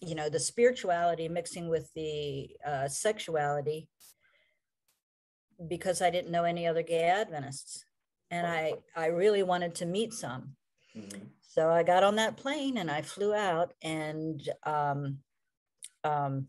you 0.00 0.14
know, 0.14 0.28
the 0.28 0.40
spirituality 0.40 1.28
mixing 1.28 1.68
with 1.68 1.90
the 1.94 2.48
uh, 2.66 2.88
sexuality 2.88 3.88
because 5.68 6.00
I 6.00 6.10
didn't 6.10 6.30
know 6.30 6.44
any 6.44 6.66
other 6.66 6.82
gay 6.82 7.04
Adventists. 7.04 7.84
And 8.30 8.46
I, 8.46 8.74
I 8.96 9.06
really 9.06 9.42
wanted 9.42 9.74
to 9.76 9.86
meet 9.86 10.12
some. 10.12 10.54
Mm-hmm. 10.96 11.24
So 11.40 11.68
I 11.70 11.82
got 11.82 12.04
on 12.04 12.16
that 12.16 12.36
plane 12.36 12.78
and 12.78 12.90
I 12.90 13.02
flew 13.02 13.34
out, 13.34 13.74
and 13.82 14.40
um, 14.64 15.18
um, 16.04 16.46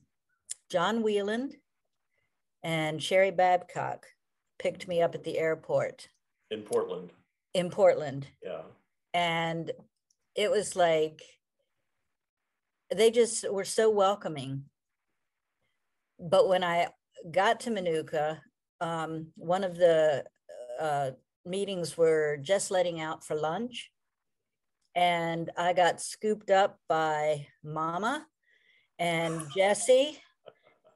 John 0.70 1.03
Wheeland 1.03 1.53
and 2.62 3.01
Sherry 3.01 3.31
Babcock 3.31 4.05
picked 4.60 4.88
me 4.88 5.01
up 5.01 5.15
at 5.15 5.24
the 5.24 5.39
airport 5.39 6.08
in 6.51 6.62
Portland. 6.62 7.12
In 7.55 7.72
Portland. 7.72 8.27
Yeah. 8.43 8.62
And 9.13 9.72
it 10.36 10.51
was 10.51 10.75
like, 10.75 11.22
they 12.95 13.12
just 13.12 13.50
were 13.50 13.65
so 13.65 13.89
welcoming. 13.89 14.65
But 16.19 16.48
when 16.48 16.63
I 16.63 16.88
got 17.31 17.62
to 17.62 17.69
Menucha, 17.69 18.39
um, 18.79 19.27
one 19.36 19.63
of 19.63 19.77
the 19.77 20.25
uh, 20.79 21.12
meetings 21.45 21.98
were 21.98 22.38
just 22.41 22.71
letting 22.71 23.00
out 23.00 23.25
for 23.25 23.36
lunch. 23.36 23.91
And 24.95 25.50
I 25.57 25.74
got 25.74 26.01
scooped 26.01 26.50
up 26.50 26.79
by 26.89 27.48
Mama 27.63 28.25
and 29.00 29.41
Jesse. 29.55 30.19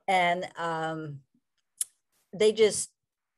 And 0.07 0.45
um, 0.57 1.19
they 2.33 2.51
just 2.51 2.89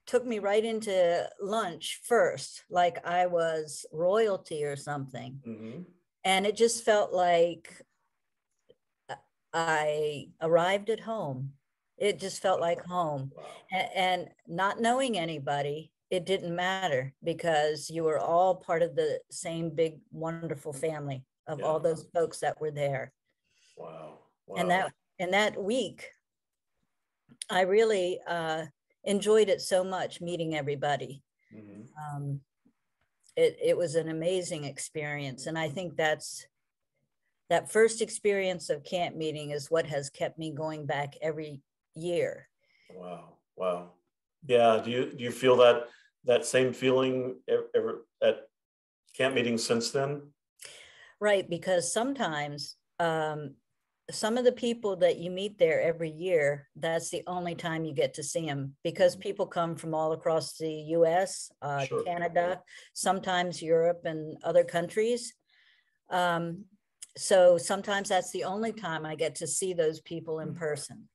took 0.08 0.26
me 0.26 0.40
right 0.40 0.64
into 0.64 1.30
lunch 1.42 2.02
first, 2.06 2.64
like 2.70 3.06
I 3.06 3.28
was 3.28 3.86
royalty 3.92 4.64
or 4.64 4.76
something. 4.76 5.40
Mm-hmm. 5.46 5.82
And 6.24 6.46
it 6.46 6.56
just 6.56 6.84
felt 6.84 7.14
like 7.14 7.82
I 9.54 10.30
arrived 10.42 10.90
at 10.90 11.00
home. 11.00 11.54
It 11.98 12.20
just 12.20 12.42
felt 12.42 12.62
like 12.62 12.84
home. 12.86 13.32
And, 13.72 13.90
and 13.96 14.30
not 14.48 14.80
knowing 14.80 15.18
anybody, 15.18 15.92
it 16.10 16.26
didn't 16.26 16.56
matter 16.56 17.14
because 17.24 17.90
you 17.90 18.04
were 18.04 18.20
all 18.20 18.56
part 18.56 18.82
of 18.82 18.96
the 18.96 19.20
same 19.32 19.70
big, 19.70 20.00
wonderful 20.12 20.74
family 20.74 21.24
of 21.48 21.60
yeah. 21.60 21.66
all 21.66 21.80
those 21.80 22.06
folks 22.14 22.40
that 22.40 22.60
were 22.62 22.72
there. 22.72 23.12
Wow. 23.76 24.20
wow. 24.46 24.56
And 24.58 24.70
that 24.70 24.92
and 25.20 25.34
that 25.34 25.62
week, 25.62 26.10
I 27.50 27.62
really 27.62 28.20
uh, 28.28 28.66
enjoyed 29.04 29.50
it 29.50 29.62
so 29.62 29.84
much 29.84 30.22
meeting 30.22 30.56
everybody. 30.56 31.24
Mm-hmm. 31.56 31.82
Um, 32.16 32.42
it, 33.36 33.58
it 33.64 33.78
was 33.78 33.96
an 33.96 34.10
amazing 34.10 34.66
experience. 34.66 35.48
And 35.48 35.58
I 35.58 35.70
think 35.70 35.96
that's 35.96 36.46
that 37.50 37.72
first 37.72 38.02
experience 38.02 38.70
of 38.70 38.84
camp 38.84 39.16
meeting 39.16 39.52
is 39.52 39.72
what 39.72 39.86
has 39.86 40.10
kept 40.10 40.38
me 40.38 40.52
going 40.52 40.86
back 40.86 41.16
every 41.22 41.62
year. 41.96 42.48
Wow. 42.94 43.34
Wow. 43.56 43.92
Yeah. 44.46 44.82
Do 44.84 44.92
you, 44.92 45.12
do 45.12 45.24
you 45.24 45.32
feel 45.32 45.58
that, 45.58 45.88
that 46.26 46.46
same 46.46 46.74
feeling 46.74 47.38
ever 47.76 48.06
at 48.22 48.48
camp 49.16 49.36
meetings 49.36 49.66
since 49.66 49.92
then? 49.92 50.22
Right. 51.20 51.50
Because 51.50 51.92
sometimes, 51.92 52.76
um, 53.00 53.56
some 54.10 54.38
of 54.38 54.46
the 54.46 54.54
people 54.54 54.96
that 54.96 55.18
you 55.18 55.30
meet 55.30 55.58
there 55.58 55.82
every 55.82 56.10
year, 56.10 56.68
that's 56.78 57.10
the 57.10 57.24
only 57.28 57.56
time 57.56 57.84
you 57.84 57.94
get 57.94 58.14
to 58.14 58.24
see 58.24 58.46
them 58.46 58.74
because 58.84 59.14
mm-hmm. 59.14 59.24
people 59.24 59.46
come 59.46 59.76
from 59.76 59.94
all 59.94 60.14
across 60.14 60.58
the 60.58 60.72
US, 60.72 61.52
uh, 61.62 61.84
sure. 61.84 62.04
Canada, 62.04 62.62
sometimes 62.94 63.62
Europe 63.62 64.02
and 64.06 64.38
other 64.44 64.64
countries. 64.64 65.34
Um, 66.10 66.64
so 67.18 67.58
sometimes 67.58 68.10
that's 68.10 68.32
the 68.32 68.44
only 68.44 68.72
time 68.72 69.06
I 69.06 69.16
get 69.16 69.36
to 69.36 69.48
see 69.48 69.74
those 69.74 70.00
people 70.02 70.40
in 70.40 70.56
person. 70.56 71.10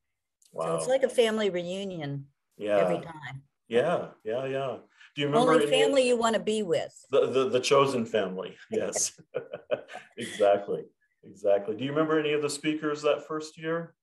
Wow. 0.53 0.67
So 0.67 0.77
it's 0.77 0.89
like 0.89 1.03
a 1.03 1.09
family 1.09 1.51
reunion 1.51 2.27
yeah. 2.59 2.79
every 2.79 3.01
time. 3.01 3.43
Yeah, 3.69 4.09
yeah, 4.25 4.45
yeah. 4.45 4.77
Do 5.15 5.23
you 5.23 5.29
remember 5.29 5.53
only 5.53 5.67
family 5.67 6.07
you 6.07 6.17
want 6.17 6.35
to 6.35 6.41
be 6.41 6.63
with? 6.63 6.93
The, 7.11 7.27
the 7.27 7.49
the 7.49 7.61
chosen 7.61 8.05
family. 8.07 8.57
Yes, 8.71 9.21
exactly, 10.19 10.85
exactly. 11.25 11.77
Do 11.77 11.85
you 11.85 11.91
remember 11.91 12.19
any 12.19 12.33
of 12.33 12.43
the 12.43 12.51
speakers 12.51 13.03
that 13.03 13.27
first 13.27 13.59
year, 13.59 13.95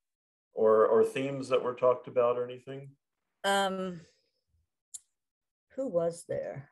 or 0.54 0.86
or 0.86 1.04
themes 1.04 1.50
that 1.50 1.64
were 1.64 1.74
talked 1.74 2.08
about 2.08 2.38
or 2.38 2.46
anything? 2.46 2.90
Um, 3.44 4.02
who 5.76 5.88
was 5.88 6.26
there? 6.28 6.70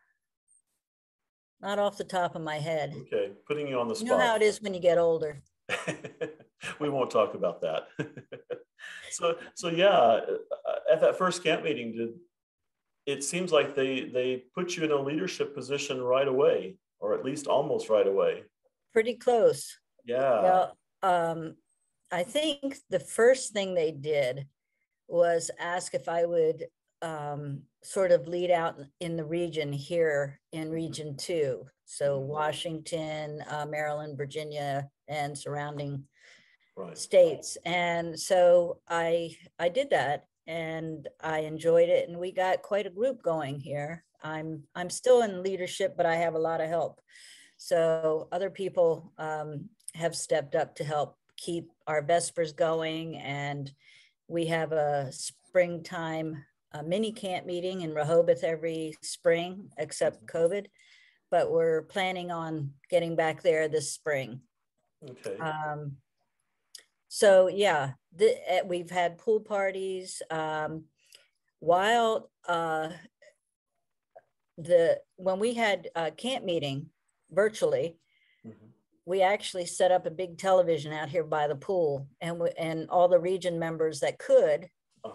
Not 1.61 1.79
off 1.79 1.97
the 1.97 2.03
top 2.03 2.35
of 2.35 2.41
my 2.41 2.57
head. 2.57 2.93
Okay, 3.01 3.31
putting 3.47 3.67
you 3.67 3.79
on 3.79 3.87
the 3.87 3.95
spot. 3.95 4.05
You 4.05 4.11
know 4.11 4.19
how 4.19 4.35
it 4.35 4.41
is 4.41 4.61
when 4.61 4.73
you 4.73 4.79
get 4.79 4.97
older. 4.97 5.41
we 6.79 6.89
won't 6.89 7.09
talk 7.09 7.33
about 7.33 7.61
that. 7.61 7.87
so 9.11 9.37
so 9.55 9.69
yeah, 9.69 9.89
uh, 9.89 10.19
at 10.91 11.01
that 11.01 11.17
first 11.17 11.43
camp 11.43 11.63
meeting, 11.63 11.93
did 11.93 12.09
it 13.07 13.23
seems 13.23 13.51
like 13.51 13.73
they 13.73 14.01
they 14.01 14.43
put 14.53 14.75
you 14.75 14.83
in 14.83 14.91
a 14.91 15.01
leadership 15.01 15.55
position 15.55 16.01
right 16.01 16.27
away, 16.27 16.75
or 16.99 17.13
at 17.13 17.25
least 17.25 17.47
almost 17.47 17.89
right 17.89 18.07
away. 18.07 18.43
Pretty 18.93 19.15
close. 19.15 19.79
Yeah. 20.05 20.41
Well, 20.41 20.77
um, 21.01 21.55
I 22.11 22.23
think 22.23 22.77
the 22.89 22.99
first 22.99 23.53
thing 23.53 23.73
they 23.73 23.91
did 23.91 24.47
was 25.07 25.49
ask 25.59 25.93
if 25.93 26.07
I 26.09 26.25
would 26.25 26.65
um, 27.01 27.63
sort 27.83 28.11
of 28.11 28.27
lead 28.27 28.51
out 28.51 28.79
in 28.99 29.15
the 29.15 29.25
region 29.25 29.71
here 29.71 30.39
in 30.51 30.69
Region 30.69 31.15
Two. 31.15 31.67
So 31.85 32.19
Mhm. 32.19 32.25
Washington, 32.27 33.43
uh, 33.47 33.65
Maryland, 33.65 34.17
Virginia, 34.17 34.89
and 35.07 35.37
surrounding 35.37 36.07
Right. 36.75 36.97
states. 36.97 37.57
And 37.65 38.19
so 38.19 38.81
I 38.87 39.37
I 39.57 39.69
did 39.69 39.89
that 39.91 40.27
and 40.45 41.07
I 41.21 41.39
enjoyed 41.39 41.89
it 41.89 42.07
and 42.09 42.19
we 42.19 42.31
got 42.31 42.61
quite 42.61 42.85
a 42.87 42.91
group 42.91 43.21
going 43.21 43.59
here. 43.59 44.05
I'm 44.21 44.67
I'm 44.75 44.89
still 44.89 45.21
in 45.21 45.43
leadership, 45.43 45.95
but 45.97 46.05
I 46.05 46.15
have 46.15 46.35
a 46.35 46.39
lot 46.39 46.61
of 46.61 46.69
help. 46.69 47.01
So 47.57 48.27
other 48.31 48.49
people 48.49 49.13
um, 49.17 49.69
have 49.95 50.15
stepped 50.15 50.55
up 50.55 50.75
to 50.75 50.83
help 50.83 51.17
keep 51.37 51.71
our 51.87 52.01
Vespers 52.03 52.51
going 52.53 53.17
and 53.17 53.71
we 54.27 54.47
have 54.47 54.71
a 54.71 55.11
springtime 55.11 56.43
uh, 56.73 56.83
mini 56.83 57.11
camp 57.11 57.45
meeting 57.45 57.81
in 57.81 57.93
Rehoboth 57.93 58.43
every 58.43 58.93
spring, 59.01 59.69
except 59.77 60.25
COVID. 60.25 60.67
But 61.29 61.51
we're 61.51 61.83
planning 61.83 62.31
on 62.31 62.73
getting 62.89 63.15
back 63.15 63.41
there 63.41 63.67
this 63.67 63.91
spring. 63.91 64.41
Okay. 65.07 65.37
Um, 65.37 65.97
so 67.09 67.47
yeah, 67.47 67.91
the, 68.15 68.35
eh, 68.51 68.61
we've 68.65 68.89
had 68.89 69.17
pool 69.17 69.39
parties. 69.39 70.21
Um, 70.29 70.85
while 71.59 72.29
uh, 72.47 72.89
the 74.57 74.99
when 75.15 75.39
we 75.39 75.53
had 75.53 75.89
a 75.95 76.11
camp 76.11 76.45
meeting 76.45 76.89
virtually, 77.31 77.97
Mhm. 78.45 78.71
we 79.05 79.21
actually 79.21 79.65
set 79.65 79.91
up 79.91 80.05
a 80.05 80.11
big 80.11 80.37
television 80.37 80.93
out 80.93 81.09
here 81.09 81.23
by 81.23 81.47
the 81.47 81.55
pool, 81.55 82.07
and 82.21 82.39
we, 82.39 82.49
and 82.57 82.89
all 82.89 83.07
the 83.07 83.19
region 83.19 83.59
members 83.59 83.99
that 83.99 84.19
could. 84.19 84.69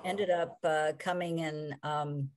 Ended 0.04 0.30
up 0.30 0.58
uh, 0.64 0.92
coming 0.98 1.40
and 1.40 1.74
um, 1.82 2.30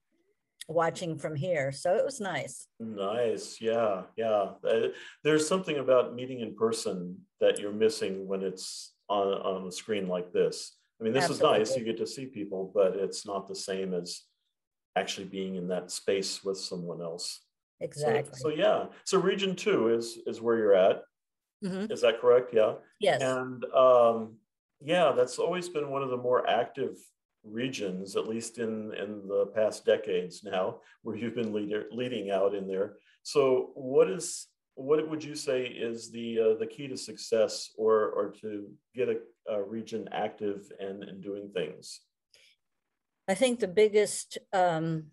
watching 0.67 1.17
from 1.17 1.35
here. 1.35 1.71
So 1.71 1.95
it 1.95 2.05
was 2.05 2.19
nice. 2.19 2.67
Nice. 2.79 3.57
Yeah. 3.61 4.03
Yeah. 4.15 4.51
Uh, 4.63 4.87
There's 5.23 5.47
something 5.47 5.77
about 5.77 6.15
meeting 6.15 6.39
in 6.39 6.55
person 6.55 7.19
that 7.39 7.59
you're 7.59 7.71
missing 7.71 8.27
when 8.27 8.41
it's 8.41 8.93
on, 9.09 9.27
on 9.27 9.67
a 9.67 9.71
screen 9.71 10.07
like 10.07 10.31
this. 10.31 10.77
I 10.99 11.03
mean, 11.03 11.13
this 11.13 11.29
is 11.29 11.41
nice. 11.41 11.75
You 11.75 11.83
get 11.83 11.97
to 11.97 12.07
see 12.07 12.25
people, 12.25 12.71
but 12.73 12.95
it's 12.95 13.25
not 13.25 13.47
the 13.47 13.55
same 13.55 13.93
as 13.93 14.21
actually 14.95 15.25
being 15.25 15.55
in 15.55 15.67
that 15.67 15.91
space 15.91 16.43
with 16.43 16.57
someone 16.57 17.01
else. 17.01 17.41
Exactly. 17.81 18.39
So, 18.39 18.49
yeah. 18.49 18.85
So 19.03 19.19
region 19.19 19.55
two 19.55 19.89
is 19.89 20.17
is 20.25 20.39
where 20.39 20.57
you're 20.57 20.73
at. 20.73 21.01
Mhm. 21.63 21.91
Is 21.91 22.01
that 22.01 22.21
correct? 22.21 22.53
Yeah. 22.53 22.75
Yes. 23.01 23.21
And 23.21 23.65
um, 23.75 24.37
yeah, 24.81 25.11
that's 25.11 25.37
always 25.37 25.67
been 25.67 25.89
one 25.89 26.01
of 26.01 26.09
the 26.09 26.17
more 26.17 26.49
active 26.49 26.95
regions, 27.45 28.15
at 28.15 28.27
least 28.27 28.57
in 28.57 28.93
in 28.93 29.27
the 29.27 29.47
past 29.55 29.85
decades 29.85 30.43
now, 30.43 30.79
where 31.03 31.15
you've 31.15 31.35
been 31.35 31.53
leader, 31.53 31.85
leading 31.91 32.31
out 32.31 32.53
in 32.53 32.67
there. 32.67 32.95
So, 33.23 33.71
what 33.75 34.09
is 34.09 34.47
what 34.75 35.07
would 35.09 35.23
you 35.23 35.35
say 35.35 35.63
is 35.65 36.11
the 36.11 36.39
uh, 36.39 36.59
the 36.59 36.67
key 36.67 36.87
to 36.87 36.97
success, 36.97 37.71
or 37.77 38.09
or 38.09 38.33
to 38.41 38.67
get 38.93 39.09
a, 39.09 39.17
a 39.53 39.63
region 39.63 40.09
active 40.11 40.71
and 40.79 41.03
and 41.03 41.23
doing 41.23 41.49
things? 41.53 42.01
I 43.27 43.33
think 43.33 43.59
the 43.59 43.67
biggest 43.67 44.37
um, 44.53 45.05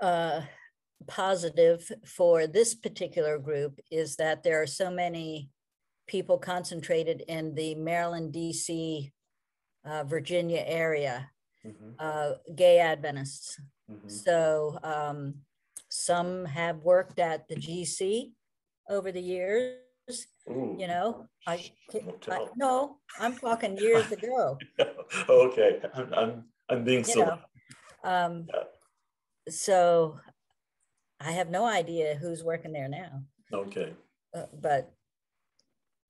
uh, 0.00 0.42
positive 1.06 1.90
for 2.06 2.46
this 2.46 2.74
particular 2.74 3.38
group 3.38 3.80
is 3.90 4.16
that 4.16 4.42
there 4.42 4.62
are 4.62 4.66
so 4.66 4.90
many 4.90 5.50
people 6.06 6.38
concentrated 6.38 7.22
in 7.28 7.54
the 7.54 7.74
Maryland, 7.74 8.32
DC, 8.32 9.10
uh, 9.84 10.04
Virginia 10.04 10.62
area, 10.66 11.30
Mhm, 11.64 11.94
uh, 11.98 12.34
gay 12.54 12.78
Adventists. 12.80 13.60
mhm. 13.90 14.10
So 14.10 14.78
um, 14.82 15.34
some 15.88 16.44
have 16.44 16.78
worked 16.84 17.18
at 17.18 17.48
the 17.48 17.56
GC 17.56 18.32
over 18.88 19.12
the 19.12 19.20
years. 19.20 19.80
Ooh. 20.48 20.76
You 20.78 20.86
know, 20.88 21.26
I, 21.46 21.56
Shh, 21.56 21.70
ca- 21.90 22.00
don't 22.00 22.28
I 22.30 22.46
no, 22.56 22.98
I'm 23.20 23.36
talking 23.36 23.76
years 23.76 24.10
ago. 24.12 24.58
okay, 25.28 25.80
I'm, 25.94 26.14
I'm 26.14 26.44
I'm 26.70 26.84
being 26.84 27.00
you 27.00 27.04
silly. 27.04 27.26
Um, 28.04 28.46
Yeah. 28.48 28.64
so 29.50 30.18
I 31.20 31.32
have 31.32 31.50
no 31.50 31.64
idea 31.66 32.14
who's 32.14 32.42
working 32.44 32.72
there 32.72 32.88
now, 32.88 33.22
Okay. 33.52 33.94
uh, 34.34 34.46
but 34.54 34.92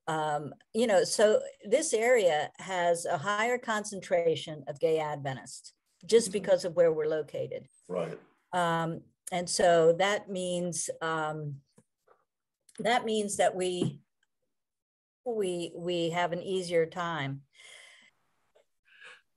um, 0.08 0.54
you 0.72 0.86
know, 0.86 1.04
so 1.04 1.40
this 1.64 1.92
area 1.92 2.50
has 2.58 3.04
a 3.04 3.18
higher 3.18 3.58
concentration 3.58 4.64
of 4.66 4.80
gay 4.80 4.98
Adventists 4.98 5.74
just 6.06 6.30
Mhm. 6.30 6.32
because 6.32 6.64
of 6.64 6.74
where 6.74 6.92
we're 6.92 7.06
located. 7.06 7.68
Right. 7.88 8.18
Um, 8.52 9.02
and 9.30 9.48
so 9.48 9.92
that 9.98 10.30
means 10.30 10.88
um, 11.02 11.60
that 12.78 13.04
means 13.04 13.36
that 13.36 13.54
we 13.54 14.00
we 15.26 15.72
we 15.74 16.10
have 16.10 16.32
an 16.32 16.42
easier 16.42 16.86
time. 16.86 17.42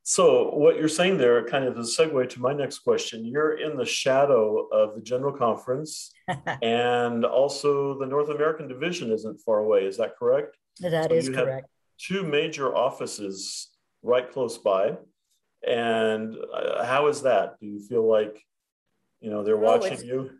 So 0.03 0.49
what 0.55 0.77
you're 0.77 0.87
saying 0.87 1.17
there 1.17 1.45
kind 1.45 1.65
of 1.65 1.77
is 1.77 1.97
a 1.99 2.03
segue 2.03 2.29
to 2.29 2.41
my 2.41 2.53
next 2.53 2.79
question. 2.79 3.25
You're 3.25 3.57
in 3.59 3.77
the 3.77 3.85
shadow 3.85 4.67
of 4.71 4.95
the 4.95 5.01
General 5.01 5.33
Conference 5.33 6.11
and 6.61 7.23
also 7.25 7.99
the 7.99 8.05
North 8.05 8.29
American 8.29 8.67
Division 8.67 9.11
isn't 9.11 9.41
far 9.41 9.59
away. 9.59 9.85
Is 9.85 9.97
that 9.97 10.17
correct? 10.17 10.57
That 10.79 11.09
So 11.09 11.15
is 11.15 11.29
correct. 11.29 11.67
Two 11.99 12.23
major 12.23 12.75
offices 12.75 13.69
right 14.01 14.29
close 14.31 14.57
by. 14.57 14.97
And 15.67 16.35
uh, 16.53 16.83
how 16.83 17.07
is 17.07 17.21
that? 17.21 17.59
Do 17.59 17.67
you 17.67 17.79
feel 17.79 18.07
like, 18.07 18.43
you 19.19 19.29
know, 19.29 19.43
they're 19.43 19.55
Oh, 19.57 19.77
watching 19.77 19.93
it's- 19.93 20.03
you? 20.03 20.31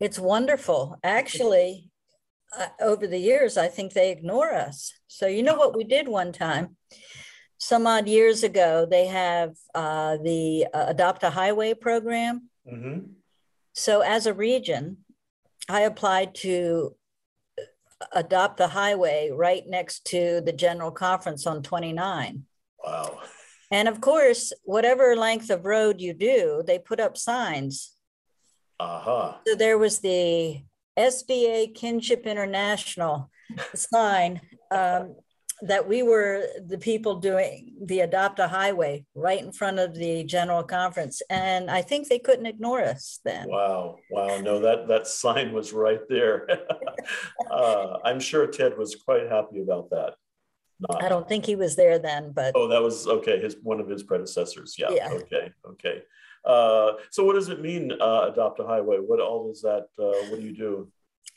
It's 0.00 0.18
wonderful. 0.18 0.96
Actually, 1.02 1.90
uh, 2.56 2.68
over 2.80 3.06
the 3.08 3.18
years, 3.18 3.56
I 3.56 3.66
think 3.66 3.92
they 3.92 4.12
ignore 4.12 4.54
us. 4.54 4.92
So, 5.08 5.26
you 5.26 5.42
know 5.42 5.56
what 5.56 5.76
we 5.76 5.82
did 5.82 6.06
one 6.06 6.32
time? 6.32 6.76
Some 7.58 7.84
odd 7.84 8.06
years 8.06 8.44
ago, 8.44 8.86
they 8.88 9.06
have 9.06 9.56
uh, 9.74 10.18
the 10.22 10.68
uh, 10.72 10.84
Adopt 10.88 11.24
a 11.24 11.30
Highway 11.30 11.74
program. 11.74 12.48
hmm 12.64 12.98
So, 13.72 14.02
as 14.02 14.26
a 14.26 14.32
region, 14.34 14.98
I 15.68 15.80
applied 15.80 16.36
to 16.46 16.94
adopt 18.12 18.56
the 18.56 18.68
highway 18.68 19.30
right 19.32 19.64
next 19.66 20.04
to 20.06 20.40
the 20.40 20.52
general 20.52 20.90
conference 20.90 21.46
on 21.46 21.62
29. 21.62 22.44
Wow. 22.84 23.20
And 23.70 23.88
of 23.88 24.00
course, 24.00 24.52
whatever 24.62 25.16
length 25.16 25.50
of 25.50 25.64
road 25.64 26.00
you 26.00 26.14
do, 26.14 26.62
they 26.66 26.78
put 26.78 27.00
up 27.00 27.16
signs 27.16 27.96
Aha. 28.80 29.40
So 29.46 29.54
there 29.54 29.78
was 29.78 29.98
the 29.98 30.62
SDA 30.98 31.74
Kinship 31.74 32.26
International 32.26 33.30
sign 33.74 34.40
um, 34.70 35.16
that 35.62 35.88
we 35.88 36.02
were 36.02 36.46
the 36.66 36.78
people 36.78 37.16
doing 37.16 37.74
the 37.84 38.00
Adopt 38.00 38.38
a 38.38 38.48
Highway 38.48 39.04
right 39.14 39.42
in 39.42 39.52
front 39.52 39.78
of 39.78 39.94
the 39.94 40.24
general 40.24 40.62
conference. 40.62 41.20
And 41.30 41.70
I 41.70 41.82
think 41.82 42.08
they 42.08 42.18
couldn't 42.18 42.46
ignore 42.46 42.80
us 42.80 43.20
then. 43.24 43.48
Wow. 43.48 43.96
Wow. 44.10 44.40
No, 44.40 44.60
that, 44.60 44.88
that 44.88 45.06
sign 45.06 45.52
was 45.52 45.72
right 45.72 46.00
there. 46.08 46.48
uh, 47.50 47.98
I'm 48.04 48.20
sure 48.20 48.46
Ted 48.46 48.78
was 48.78 48.94
quite 48.94 49.28
happy 49.28 49.60
about 49.62 49.90
that. 49.90 50.14
Not. 50.80 51.02
I 51.02 51.08
don't 51.08 51.28
think 51.28 51.44
he 51.44 51.56
was 51.56 51.74
there 51.74 51.98
then, 51.98 52.30
but 52.32 52.52
Oh, 52.54 52.68
that 52.68 52.80
was 52.80 53.08
okay. 53.08 53.40
His 53.40 53.56
one 53.64 53.80
of 53.80 53.88
his 53.88 54.04
predecessors. 54.04 54.76
Yeah. 54.78 54.90
Yeah. 54.90 55.08
Okay. 55.10 55.52
Okay. 55.70 56.02
Uh, 56.44 56.92
so, 57.10 57.24
what 57.24 57.32
does 57.32 57.48
it 57.48 57.60
mean? 57.60 57.90
Uh, 58.00 58.30
adopt 58.32 58.60
a 58.60 58.64
highway. 58.64 58.98
What 58.98 59.18
all 59.18 59.50
is 59.50 59.60
that? 59.62 59.88
Uh, 59.98 60.30
what 60.30 60.38
do 60.38 60.46
you 60.46 60.54
do? 60.54 60.88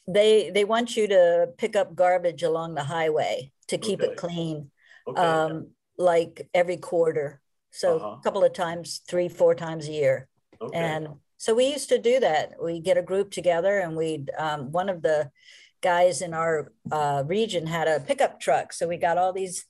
they 0.07 0.49
they 0.49 0.63
want 0.63 0.95
you 0.97 1.07
to 1.07 1.47
pick 1.57 1.75
up 1.75 1.95
garbage 1.95 2.43
along 2.43 2.73
the 2.73 2.84
highway 2.84 3.51
to 3.71 3.77
keep 3.77 4.01
Okay. 4.01 4.12
it 4.12 4.17
clean, 4.17 4.69
Okay. 5.07 5.21
um, 5.21 5.71
like 5.97 6.49
every 6.53 6.77
quarter. 6.77 7.41
So 7.71 7.95
Uh-huh. 7.95 8.17
a 8.19 8.21
couple 8.23 8.43
of 8.43 8.53
times, 8.53 9.01
three, 9.07 9.29
four 9.29 9.55
times 9.55 9.88
a 9.88 9.91
year. 9.93 10.27
okay. 10.60 10.77
And 10.77 11.07
so 11.38 11.55
we 11.55 11.65
used 11.67 11.89
to 11.89 11.97
do 11.97 12.19
that. 12.19 12.62
We 12.62 12.79
get 12.81 12.97
a 12.97 13.01
group 13.01 13.31
together 13.31 13.79
and 13.79 13.95
we'd, 13.95 14.29
um, 14.38 14.71
one 14.71 14.89
of 14.89 15.01
the 15.01 15.31
guys 15.81 16.21
in 16.21 16.34
our 16.34 16.71
uh, 16.91 17.23
region 17.25 17.65
had 17.65 17.88
a 17.88 17.99
pickup 18.01 18.39
truck. 18.39 18.73
So 18.73 18.88
we 18.88 18.97
got 18.97 19.17
all 19.17 19.34
these, 19.34 19.65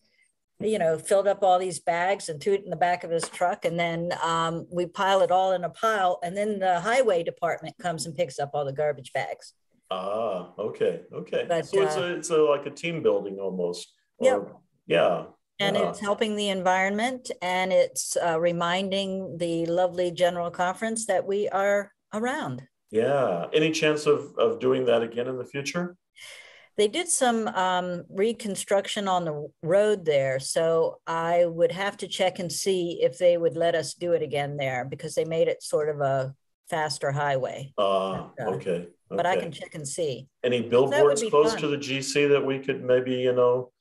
you 0.60 0.78
know, 0.80 0.98
filled 0.98 1.28
up 1.28 1.44
all 1.44 1.60
these 1.60 1.80
bags 1.80 2.28
and 2.28 2.42
threw 2.42 2.54
it 2.56 2.64
in 2.66 2.70
the 2.72 2.76
back 2.76 3.04
of 3.04 3.12
his 3.12 3.30
truck. 3.30 3.64
And 3.66 3.80
then 3.80 4.12
um, 4.22 4.68
we 4.72 4.86
pile 4.88 5.22
it 5.22 5.32
all 5.32 5.54
in 5.54 5.64
a 5.64 5.70
pile. 5.70 6.20
And 6.24 6.36
then 6.36 6.60
the 6.60 6.80
highway 6.82 7.24
department 7.24 7.78
comes 7.78 8.06
and 8.06 8.16
picks 8.16 8.40
up 8.40 8.50
all 8.54 8.66
the 8.66 8.74
garbage 8.74 9.14
bags. 9.14 9.54
Ah, 9.92 10.54
okay. 10.58 11.02
Okay. 11.14 11.46
But, 11.48 11.66
so 11.66 11.82
it's 11.82 11.98
uh, 11.98 12.02
a 12.02 12.06
it's 12.16 12.30
a 12.30 12.38
like 12.38 12.66
a 12.66 12.72
team 12.72 13.04
building 13.04 13.38
almost. 13.40 13.94
Yeah. 14.20 14.40
Yeah. 14.88 15.26
And 15.60 15.76
Yeah. 15.76 15.90
it's 15.90 16.00
helping 16.00 16.36
the 16.36 16.50
environment 16.50 17.30
and 17.42 17.72
it's 17.72 18.18
uh, 18.18 18.40
reminding 18.40 19.38
the 19.38 19.66
lovely 19.68 20.10
general 20.12 20.50
conference 20.50 21.06
that 21.06 21.28
we 21.28 21.50
are 21.50 21.92
around. 22.14 22.64
Yeah. 22.90 23.48
Any 23.54 23.72
chance 23.72 24.06
of, 24.08 24.34
of 24.38 24.60
doing 24.60 24.86
that 24.86 25.04
again 25.04 25.28
in 25.28 25.38
the 25.38 25.46
future? 25.46 25.96
They 26.78 26.88
did 26.88 27.10
some 27.10 27.48
um, 27.50 28.04
reconstruction 28.10 29.08
on 29.08 29.26
the 29.26 29.52
road 29.62 30.06
there, 30.06 30.40
so 30.40 31.00
I 31.06 31.46
would 31.46 31.72
have 31.74 31.98
to 31.98 32.08
check 32.08 32.40
and 32.40 32.52
see 32.52 33.00
if 33.02 33.18
they 33.18 33.38
would 33.38 33.58
let 33.58 33.76
us 33.76 33.94
do 33.94 34.14
it 34.14 34.24
again 34.24 34.58
there 34.58 34.86
because 34.86 35.14
they 35.14 35.26
made 35.26 35.48
it 35.48 35.62
sort 35.62 35.90
of 35.90 36.00
a 36.00 36.34
faster 36.72 37.12
highway. 37.12 37.74
Uh, 37.78 38.30
okay. 38.40 38.88
But 39.10 39.26
I 39.26 39.36
can 39.36 39.52
check 39.52 39.76
and 39.76 39.86
see. 39.86 40.28
Any 40.42 40.62
billboards 40.62 41.22
close 41.30 41.52
fun. 41.52 41.62
to 41.62 41.68
the 41.68 41.78
GC 41.78 42.30
that 42.30 42.44
we 42.44 42.60
could 42.60 42.82
maybe, 42.82 43.16
you 43.16 43.34
know, 43.34 43.72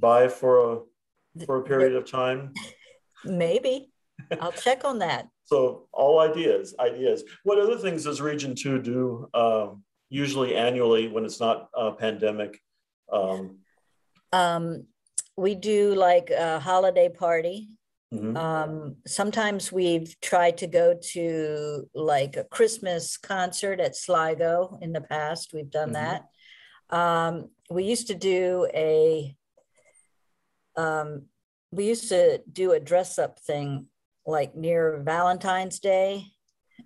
buy 0.00 0.26
for 0.26 0.52
a, 0.58 1.44
for 1.46 1.58
a 1.58 1.62
period 1.62 1.94
of 1.94 2.10
time? 2.10 2.52
Maybe. 3.24 3.92
I'll 4.40 4.52
check 4.52 4.84
on 4.84 4.98
that. 4.98 5.26
So 5.50 5.88
all 5.92 6.20
ideas, 6.20 6.76
ideas. 6.78 7.24
What 7.42 7.58
other 7.58 7.76
things 7.76 8.04
does 8.04 8.20
Region 8.20 8.54
Two 8.54 8.80
do 8.80 9.28
um, 9.34 9.82
usually 10.08 10.54
annually 10.54 11.08
when 11.08 11.24
it's 11.24 11.40
not 11.40 11.68
a 11.74 11.90
pandemic? 11.90 12.60
Um, 13.12 13.58
Um, 14.32 14.86
we 15.36 15.56
do 15.56 15.96
like 15.96 16.30
a 16.30 16.60
holiday 16.60 17.08
party. 17.08 17.66
Mhm. 18.12 18.36
Um, 18.36 18.96
sometimes 19.06 19.70
we've 19.72 20.18
tried 20.20 20.58
to 20.58 20.66
go 20.66 20.94
to 21.12 21.88
like 21.94 22.36
a 22.36 22.44
Christmas 22.44 23.16
concert 23.16 23.80
at 23.80 23.96
Sligo 23.96 24.78
in 24.82 24.92
the 24.92 25.00
past. 25.00 25.52
We've 25.52 25.70
done 25.70 25.90
Mhm. 25.90 25.92
that. 25.94 26.28
Um, 26.96 27.50
we 27.68 27.84
used 27.84 28.08
to 28.08 28.14
do 28.14 28.68
a 28.74 29.36
um, 30.76 31.26
we 31.72 31.86
used 31.86 32.08
to 32.08 32.42
do 32.50 32.72
a 32.72 32.80
dress 32.80 33.18
up 33.18 33.38
thing 33.40 33.86
like 34.26 34.54
near 34.56 34.98
Valentine's 35.04 35.78
Day 35.78 36.24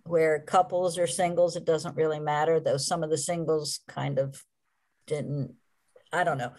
where 0.05 0.41
couples 0.41 0.99
or 0.99 1.07
singles, 1.07 1.57
it 1.57 1.65
doesn't 1.65 1.97
really 1.97 2.21
matter, 2.21 2.61
though 2.61 2.77
some 2.77 3.03
of 3.03 3.11
the 3.11 3.19
singles 3.19 3.81
kind 3.89 4.19
of 4.19 4.43
didn't, 5.07 5.55
I 6.13 6.25
don't 6.25 6.39
know. 6.39 6.53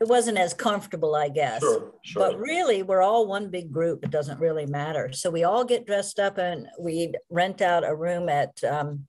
It 0.00 0.08
wasn't 0.08 0.36
as 0.38 0.52
comfortable, 0.52 1.14
I 1.14 1.28
guess. 1.30 1.60
Sure, 1.62 1.92
sure. 2.02 2.22
But 2.30 2.38
really, 2.38 2.82
we're 2.82 3.00
all 3.02 3.26
one 3.26 3.48
big 3.48 3.72
group. 3.72 4.04
It 4.04 4.10
doesn't 4.10 4.38
really 4.40 4.66
matter. 4.66 5.10
So 5.12 5.30
we 5.30 5.44
all 5.44 5.64
get 5.64 5.86
dressed 5.86 6.20
up 6.20 6.36
and 6.36 6.66
we 6.78 7.14
rent 7.30 7.62
out 7.62 7.82
a 7.88 7.94
room 7.94 8.28
at 8.28 8.62
um, 8.62 9.06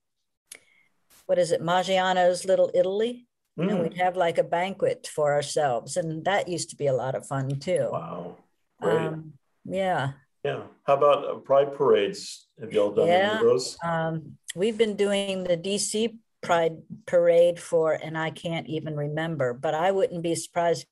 what 1.26 1.38
is 1.38 1.52
it, 1.52 1.62
Maggiano's 1.62 2.46
Little 2.46 2.72
Italy, 2.74 3.28
and 3.58 3.70
Mm, 3.70 3.82
we'd 3.84 3.98
have 3.98 4.16
like 4.16 4.38
a 4.38 4.44
banquet 4.44 5.10
for 5.14 5.34
ourselves, 5.34 5.98
and 5.98 6.24
that 6.26 6.48
used 6.48 6.70
to 6.70 6.76
be 6.78 6.88
a 6.88 6.94
lot 6.94 7.16
of 7.16 7.26
fun 7.28 7.60
too. 7.60 7.90
wow, 7.92 8.38
great. 8.80 9.08
Um, 9.08 9.34
yeah, 9.66 10.12
yeah. 10.46 10.62
How 10.84 10.94
about 10.96 11.26
uh, 11.28 11.34
pride 11.40 11.76
parades? 11.76 12.48
Have 12.62 12.72
y'all 12.72 12.92
done 12.92 13.10
any 13.10 13.18
Yeah. 13.18 13.34
of 13.40 13.42
those? 13.42 13.76
um, 13.84 14.38
we've 14.56 14.78
been 14.78 14.96
doing 14.96 15.44
the 15.44 15.58
DC 15.58 16.18
Pride 16.48 16.78
Parade 17.06 17.60
for, 17.60 17.92
and 17.92 18.18
I 18.18 18.30
can't 18.30 18.68
even 18.68 18.96
remember, 18.96 19.54
but 19.54 19.74
I 19.74 19.92
wouldn't 19.92 20.24
be 20.24 20.34
surprised 20.34 20.86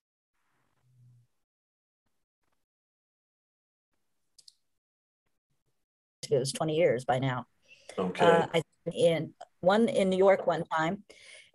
if 6.23 6.31
it 6.31 6.37
was 6.37 6.51
20 6.51 6.75
years 6.75 7.05
by 7.05 7.19
now. 7.19 7.45
Okay. 7.97 8.25
Uh, 8.25 8.47
I 8.53 8.61
in 8.93 9.33
one 9.61 9.87
in 9.87 10.09
New 10.09 10.17
York 10.17 10.45
one 10.45 10.65
time, 10.65 11.03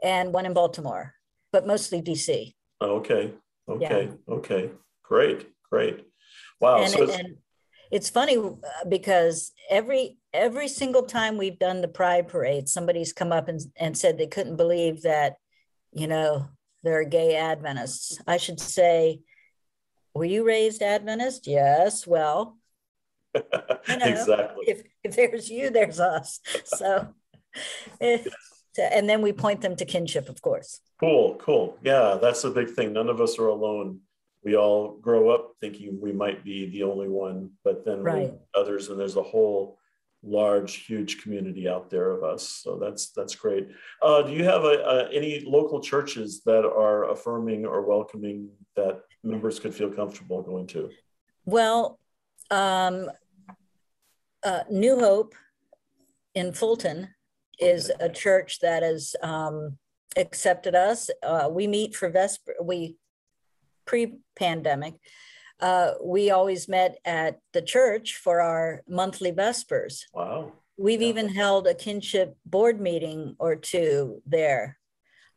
and 0.03 0.33
one 0.33 0.47
in 0.47 0.55
Baltimore, 0.55 1.15
but 1.53 1.67
mostly 1.67 2.01
DC. 2.01 2.55
okay. 2.81 3.35
Okay. 3.69 4.11
Okay. 4.29 4.71
Great. 5.03 5.47
Great. 5.71 6.07
Wow. 6.59 6.79
and, 6.83 6.91
so 6.91 7.11
and 7.11 7.37
it's 7.91 8.11
funny 8.11 8.37
uh, 8.37 8.53
because 8.89 9.53
every 9.69 10.19
every 10.33 10.69
single 10.69 11.03
time 11.03 11.37
we've 11.37 11.59
done 11.59 11.81
the 11.81 11.89
Pride 11.89 12.29
Parade, 12.29 12.69
somebody's 12.69 13.13
come 13.13 13.33
up 13.33 13.49
and, 13.49 13.61
and 13.77 13.97
said 13.97 14.17
they 14.17 14.27
couldn't 14.29 14.57
believe 14.57 15.03
that, 15.03 15.35
you 15.93 16.07
know, 16.07 16.49
they're 16.83 17.05
gay 17.05 17.37
Adventists. 17.37 18.21
I 18.27 18.37
should 18.37 18.61
say, 18.61 19.21
were 20.15 20.25
you 20.25 20.47
raised 20.47 20.83
Adventist? 20.83 21.47
Yes. 21.47 22.07
Well, 22.07 22.59
you 23.35 23.43
know, 23.89 24.07
exactly. 24.07 24.65
if 24.69 24.83
if 25.03 25.17
there's 25.17 25.51
you, 25.51 25.71
there's 25.71 26.01
us. 26.01 26.41
So, 26.65 27.09
so- 28.01 28.31
and 28.83 29.09
then 29.09 29.21
we 29.23 29.33
point 29.33 29.61
them 29.61 29.75
to 29.77 29.85
kinship, 29.85 30.29
of 30.29 30.41
course. 30.41 30.81
Cool, 31.01 31.35
cool. 31.41 31.77
Yeah, 31.83 32.19
that's 32.23 32.45
a 32.45 32.51
big 32.51 32.71
thing. 32.71 32.93
None 32.93 33.09
of 33.09 33.21
us 33.21 33.39
are 33.39 33.49
alone. 33.49 34.01
We 34.43 34.57
all 34.57 34.97
grow 34.97 35.29
up 35.29 35.55
thinking 35.61 36.01
we 36.01 36.13
might 36.13 36.45
be 36.45 36.71
the 36.71 36.83
only 36.83 37.09
one, 37.09 37.51
but 37.63 37.85
then 37.85 38.03
Right. 38.03 38.33
others, 38.55 38.89
and 38.89 38.99
there's 38.99 39.17
a 39.17 39.23
whole 39.23 39.79
large, 40.23 40.77
huge 40.77 41.23
community 41.23 41.69
out 41.69 41.91
there 41.91 42.11
of 42.11 42.23
us. 42.23 42.47
So 42.47 42.77
that's 42.77 43.11
that's 43.11 43.35
great. 43.35 43.69
Uh, 44.03 44.23
do 44.23 44.33
you 44.33 44.45
have 44.45 44.65
a, 44.65 44.79
a, 44.95 45.09
any 45.11 45.41
local 45.41 45.81
churches 45.81 46.43
that 46.45 46.65
are 46.65 47.11
affirming 47.11 47.65
or 47.65 47.83
welcoming 47.83 48.51
that 48.77 49.03
members 49.23 49.59
could 49.59 49.75
feel 49.75 49.91
comfortable 49.91 50.43
going 50.43 50.67
to? 50.69 50.91
Well, 51.45 51.99
um, 52.51 53.11
uh, 54.43 54.61
New 54.71 54.99
Hope 55.01 55.35
in 56.35 56.53
Fulton 56.53 57.09
is 57.59 57.91
a 58.01 58.09
church 58.09 58.61
that 58.61 58.83
has 58.83 59.15
um, 59.23 59.79
accepted 60.17 60.75
us. 60.75 61.11
Uh, 61.23 61.49
we 61.51 61.67
meet 61.67 61.95
for 61.95 62.09
Vesper. 62.09 62.55
We 62.63 62.97
pre-pandemic. 63.91 64.95
Uh, 65.59 65.95
we 66.03 66.31
always 66.31 66.69
met 66.69 66.93
at 67.05 67.41
the 67.53 67.61
church 67.61 68.15
for 68.25 68.41
our 68.41 68.83
monthly 68.89 69.33
Vespers. 69.33 70.05
Wow. 70.15 70.53
We've 70.79 71.03
Yeah. 71.03 71.09
even 71.09 71.29
held 71.29 71.67
a 71.67 71.75
kinship 71.75 72.37
board 72.47 72.81
meeting 72.81 73.35
or 73.39 73.57
two 73.57 74.23
there. 74.27 74.79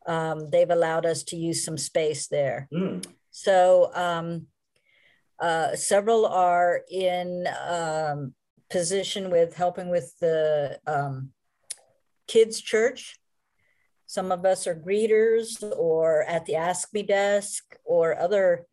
Um, 0.06 0.50
they've 0.52 0.70
allowed 0.78 1.06
us 1.06 1.24
to 1.30 1.36
use 1.36 1.66
some 1.66 1.78
space 1.78 2.28
there. 2.28 2.68
Hmm. 2.72 3.00
So 3.32 3.90
um, 3.96 4.48
uh, 5.40 5.76
several 5.76 6.26
are 6.28 6.82
in 6.92 7.48
um, 7.68 8.36
position 8.70 9.32
with 9.32 9.56
helping 9.56 9.90
with 9.90 10.14
the 10.20 10.80
um, 10.86 11.32
kids' 12.28 12.62
church. 12.62 13.20
Some 14.14 14.32
of 14.32 14.46
us 14.46 14.68
are 14.68 14.76
greeters 14.76 15.64
or 15.76 16.22
at 16.26 16.46
the 16.46 16.56
Ask 16.56 16.94
Me 16.94 17.02
desk 17.02 17.64
or 17.84 18.16
other 18.16 18.68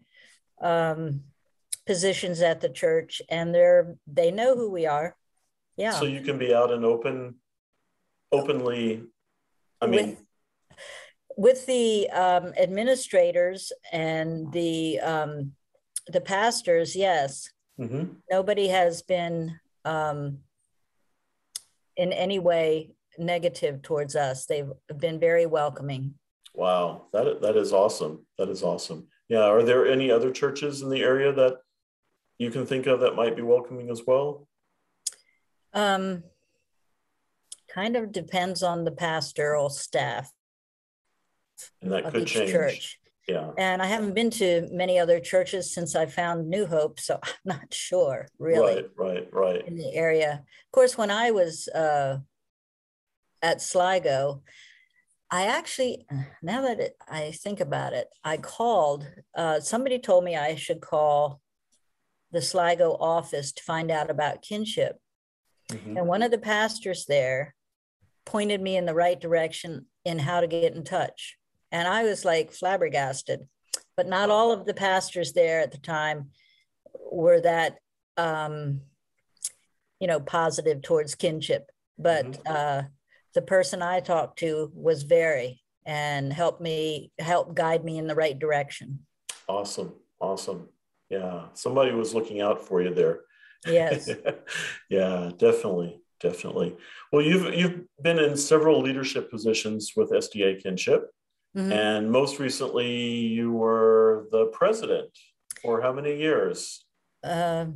um, 0.61 1.23
positions 1.87 2.43
at 2.43 2.61
the 2.61 2.69
church, 2.69 3.23
and 3.31 3.55
they're 3.55 3.97
they 4.07 4.31
know 4.31 4.55
who 4.55 4.71
we 4.71 4.85
are. 4.85 5.17
Yeah. 5.79 5.93
So 5.93 6.05
you 6.05 6.21
can 6.21 6.37
be 6.37 6.53
out 6.53 6.71
and 6.71 6.85
open, 6.85 7.37
openly. 8.31 9.03
I 9.81 9.87
mean, 9.87 10.09
with 10.09 10.19
with 11.39 11.65
the 11.65 12.11
um, 12.11 12.53
administrators 12.59 13.73
and 13.91 14.53
the 14.53 15.01
um, 15.01 15.53
the 16.07 16.21
pastors, 16.21 16.95
yes, 16.95 17.49
mhm. 17.81 18.17
nobody 18.31 18.69
has 18.69 19.01
been 19.01 19.59
um, 19.87 20.41
in 21.97 22.13
any 22.13 22.39
way 22.39 22.91
negative 23.21 23.83
towards 23.83 24.17
us. 24.17 24.47
They've 24.47 24.71
been 24.99 25.21
very 25.21 25.47
welcoming. 25.47 26.15
Wow, 26.55 27.07
that 27.13 27.41
that 27.43 27.57
is 27.57 27.73
awesome. 27.73 28.27
That 28.39 28.49
is 28.49 28.63
awesome. 28.63 29.07
Yeah, 29.29 29.45
are 29.45 29.63
there 29.63 29.87
any 29.87 30.11
other 30.11 30.33
churches 30.33 30.83
in 30.83 30.91
the 30.91 31.03
area 31.03 31.33
that 31.33 31.59
you 32.39 32.51
can 32.51 32.67
think 32.67 32.87
of 32.87 33.01
that 33.01 33.15
might 33.15 33.37
be 33.37 33.43
welcoming 33.43 33.91
as 33.91 34.03
well? 34.07 34.49
Um, 35.73 36.25
kind 37.73 37.95
of 37.95 38.11
depends 38.11 38.63
on 38.63 38.85
the 38.85 38.91
pastoral 38.91 39.71
staff 39.71 40.33
And 41.81 41.93
that 41.93 42.05
of 42.07 42.13
could 42.13 42.23
each 42.23 42.33
change. 42.33 42.51
church. 42.51 42.99
Yeah. 43.29 43.51
And 43.57 43.81
I 43.81 43.87
haven't 43.87 44.15
been 44.15 44.31
to 44.31 44.69
many 44.73 44.99
other 44.99 45.21
churches 45.21 45.73
since 45.73 45.95
I 45.95 46.07
found 46.07 46.49
New 46.51 46.67
Hope, 46.67 46.99
so 46.99 47.21
I'm 47.23 47.31
not 47.45 47.73
sure 47.73 48.27
really. 48.41 48.83
Right, 48.97 49.29
right, 49.33 49.33
right. 49.33 49.69
in 49.69 49.77
the 49.77 49.95
area. 49.95 50.33
Of 50.43 50.73
course, 50.73 50.99
when 50.99 51.13
I 51.13 51.31
was 51.31 51.69
uh, 51.69 52.19
at 53.43 53.61
Sligo, 53.61 54.43
I 55.31 55.47
actually, 55.47 56.07
now 56.43 56.63
that 56.63 56.81
it, 56.81 56.97
I 57.09 57.31
think 57.31 57.61
about 57.61 57.93
it, 57.93 58.09
I 58.25 58.37
called, 58.37 59.07
uh, 59.37 59.61
somebody 59.61 59.99
told 59.99 60.25
me 60.25 60.37
I 60.37 60.57
should 60.57 60.81
call 60.81 61.41
the 62.33 62.43
Sligo 62.43 62.97
office 62.99 63.53
to 63.53 63.63
find 63.63 63.91
out 63.91 64.11
about 64.11 64.43
kinship. 64.43 65.01
Mhm. 65.69 65.99
And 65.99 66.09
one 66.09 66.23
of 66.23 66.31
the 66.31 66.39
pastors 66.39 67.07
there 67.07 67.55
pointed 68.25 68.61
me 68.61 68.77
in 68.77 68.87
the 68.87 68.95
right 68.95 69.21
direction 69.21 69.87
in 70.05 70.19
how 70.19 70.41
to 70.41 70.47
get 70.47 70.75
in 70.75 70.85
touch. 70.85 71.37
And 71.71 71.87
I 71.87 72.03
was 72.03 72.25
like 72.25 72.53
flabbergasted. 72.53 73.49
But 73.97 74.07
not 74.09 74.31
all 74.31 74.51
of 74.51 74.67
the 74.67 74.75
pastors 74.75 75.33
there 75.33 75.61
at 75.61 75.73
the 75.73 75.79
time 75.79 76.33
were 76.99 77.41
that, 77.41 77.79
um, 78.17 78.83
you 80.01 80.07
know, 80.07 80.21
positive 80.21 80.83
towards 80.83 81.15
kinship. 81.15 81.71
But 81.99 82.27
Mhm. 82.27 82.41
uh, 82.47 82.83
the 83.35 83.43
person 83.43 83.83
I 83.83 84.01
talked 84.01 84.39
to 84.41 84.71
was 84.75 85.03
very 85.03 85.63
and 85.87 86.33
helped 86.33 86.61
me, 86.61 87.13
help 87.19 87.55
guide 87.55 87.85
me 87.85 87.99
in 87.99 88.07
the 88.07 88.15
right 88.15 88.39
direction. 88.39 89.01
Awesome, 89.49 89.95
awesome. 90.21 90.69
yeah. 91.09 91.47
Somebody 91.55 91.93
was 91.93 92.15
looking 92.15 92.41
out 92.41 92.67
for 92.67 92.83
you 92.83 92.95
there. 92.95 93.21
Yes. 93.67 94.09
yeah, 94.91 95.31
definitely, 95.37 96.01
definitely. 96.21 96.77
Well, 97.13 97.23
you've 97.23 97.55
you've 97.55 97.81
been 98.01 98.19
in 98.19 98.37
several 98.37 98.81
leadership 98.81 99.31
positions 99.31 99.93
with 99.97 100.11
SDA 100.11 100.63
Kinship, 100.63 101.11
mm-hmm. 101.57 101.73
and 101.73 102.11
most 102.11 102.39
recently 102.39 102.89
you 102.89 103.53
were 103.53 104.29
the 104.31 104.47
president 104.47 105.11
for 105.61 105.83
how 105.83 105.93
many 105.93 106.17
years? 106.17 106.85
Uh, 107.23 107.67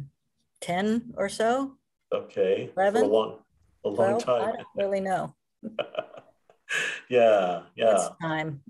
ten 0.60 1.12
or 1.16 1.28
so. 1.28 1.76
Okay. 2.12 2.70
Eleven. 2.76 3.02
For 3.02 3.08
a 3.08 3.12
long, 3.12 3.38
a 3.84 3.88
long 3.88 4.20
time. 4.20 4.42
I 4.42 4.52
don't 4.52 4.66
really 4.76 5.00
know. 5.00 5.34
yeah, 7.08 7.62
yeah. 7.76 7.94
It's 7.94 8.08
time. 8.20 8.60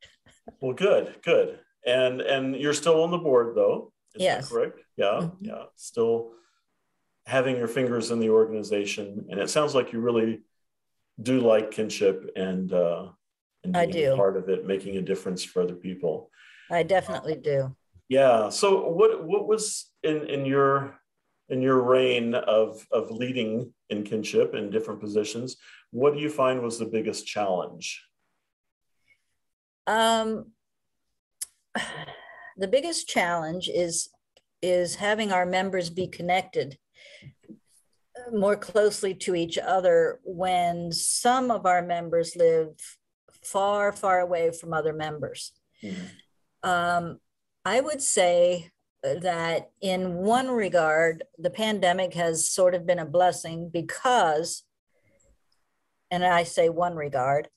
well, 0.60 0.72
good, 0.72 1.16
good. 1.22 1.58
And 1.86 2.20
and 2.20 2.56
you're 2.56 2.74
still 2.74 3.02
on 3.02 3.10
the 3.10 3.18
board 3.18 3.54
though. 3.56 3.92
Is 4.14 4.22
yes. 4.22 4.48
correct. 4.48 4.80
Yeah, 4.96 5.20
mm-hmm. 5.20 5.44
yeah. 5.44 5.64
Still 5.76 6.32
having 7.26 7.56
your 7.56 7.68
fingers 7.68 8.10
in 8.10 8.20
the 8.20 8.30
organization, 8.30 9.26
and 9.30 9.40
it 9.40 9.50
sounds 9.50 9.74
like 9.74 9.92
you 9.92 10.00
really 10.00 10.42
do 11.22 11.40
like 11.40 11.70
kinship 11.70 12.30
and 12.36 12.72
uh, 12.72 13.08
and 13.62 13.72
being 13.72 13.88
I 13.88 13.90
do. 13.90 14.16
part 14.16 14.36
of 14.36 14.48
it, 14.48 14.66
making 14.66 14.96
a 14.96 15.02
difference 15.02 15.42
for 15.44 15.62
other 15.62 15.74
people. 15.74 16.30
I 16.70 16.82
definitely 16.82 17.36
do. 17.36 17.74
Yeah. 18.08 18.48
So 18.50 18.88
what 18.88 19.24
what 19.24 19.46
was 19.46 19.90
in 20.02 20.26
in 20.28 20.46
your 20.46 20.98
in 21.48 21.62
your 21.62 21.82
reign 21.82 22.34
of 22.34 22.86
of 22.92 23.10
leading 23.10 23.72
in 23.90 24.04
kinship 24.04 24.54
in 24.54 24.70
different 24.70 25.00
positions? 25.00 25.56
What 25.94 26.14
do 26.14 26.18
you 26.18 26.28
find 26.28 26.60
was 26.60 26.80
the 26.80 26.86
biggest 26.86 27.24
challenge? 27.24 28.04
Um, 29.86 30.46
the 32.56 32.66
biggest 32.66 33.08
challenge 33.08 33.68
is 33.68 34.08
is 34.60 34.96
having 34.96 35.30
our 35.30 35.46
members 35.46 35.90
be 35.90 36.08
connected 36.08 36.78
more 38.32 38.56
closely 38.56 39.14
to 39.14 39.36
each 39.36 39.56
other 39.56 40.18
when 40.24 40.90
some 40.90 41.52
of 41.52 41.64
our 41.64 41.82
members 41.82 42.34
live 42.34 42.70
far, 43.44 43.92
far 43.92 44.18
away 44.18 44.50
from 44.50 44.72
other 44.72 44.92
members. 44.92 45.52
Mm-hmm. 45.80 46.68
Um, 46.68 47.20
I 47.64 47.80
would 47.80 48.02
say 48.02 48.70
that 49.04 49.70
in 49.80 50.14
one 50.14 50.48
regard, 50.48 51.22
the 51.38 51.50
pandemic 51.50 52.14
has 52.14 52.50
sort 52.50 52.74
of 52.74 52.84
been 52.84 52.98
a 52.98 53.06
blessing 53.06 53.70
because, 53.72 54.64
and 56.14 56.24
I 56.24 56.44
say 56.44 56.68
one 56.68 56.94
regard, 56.94 57.48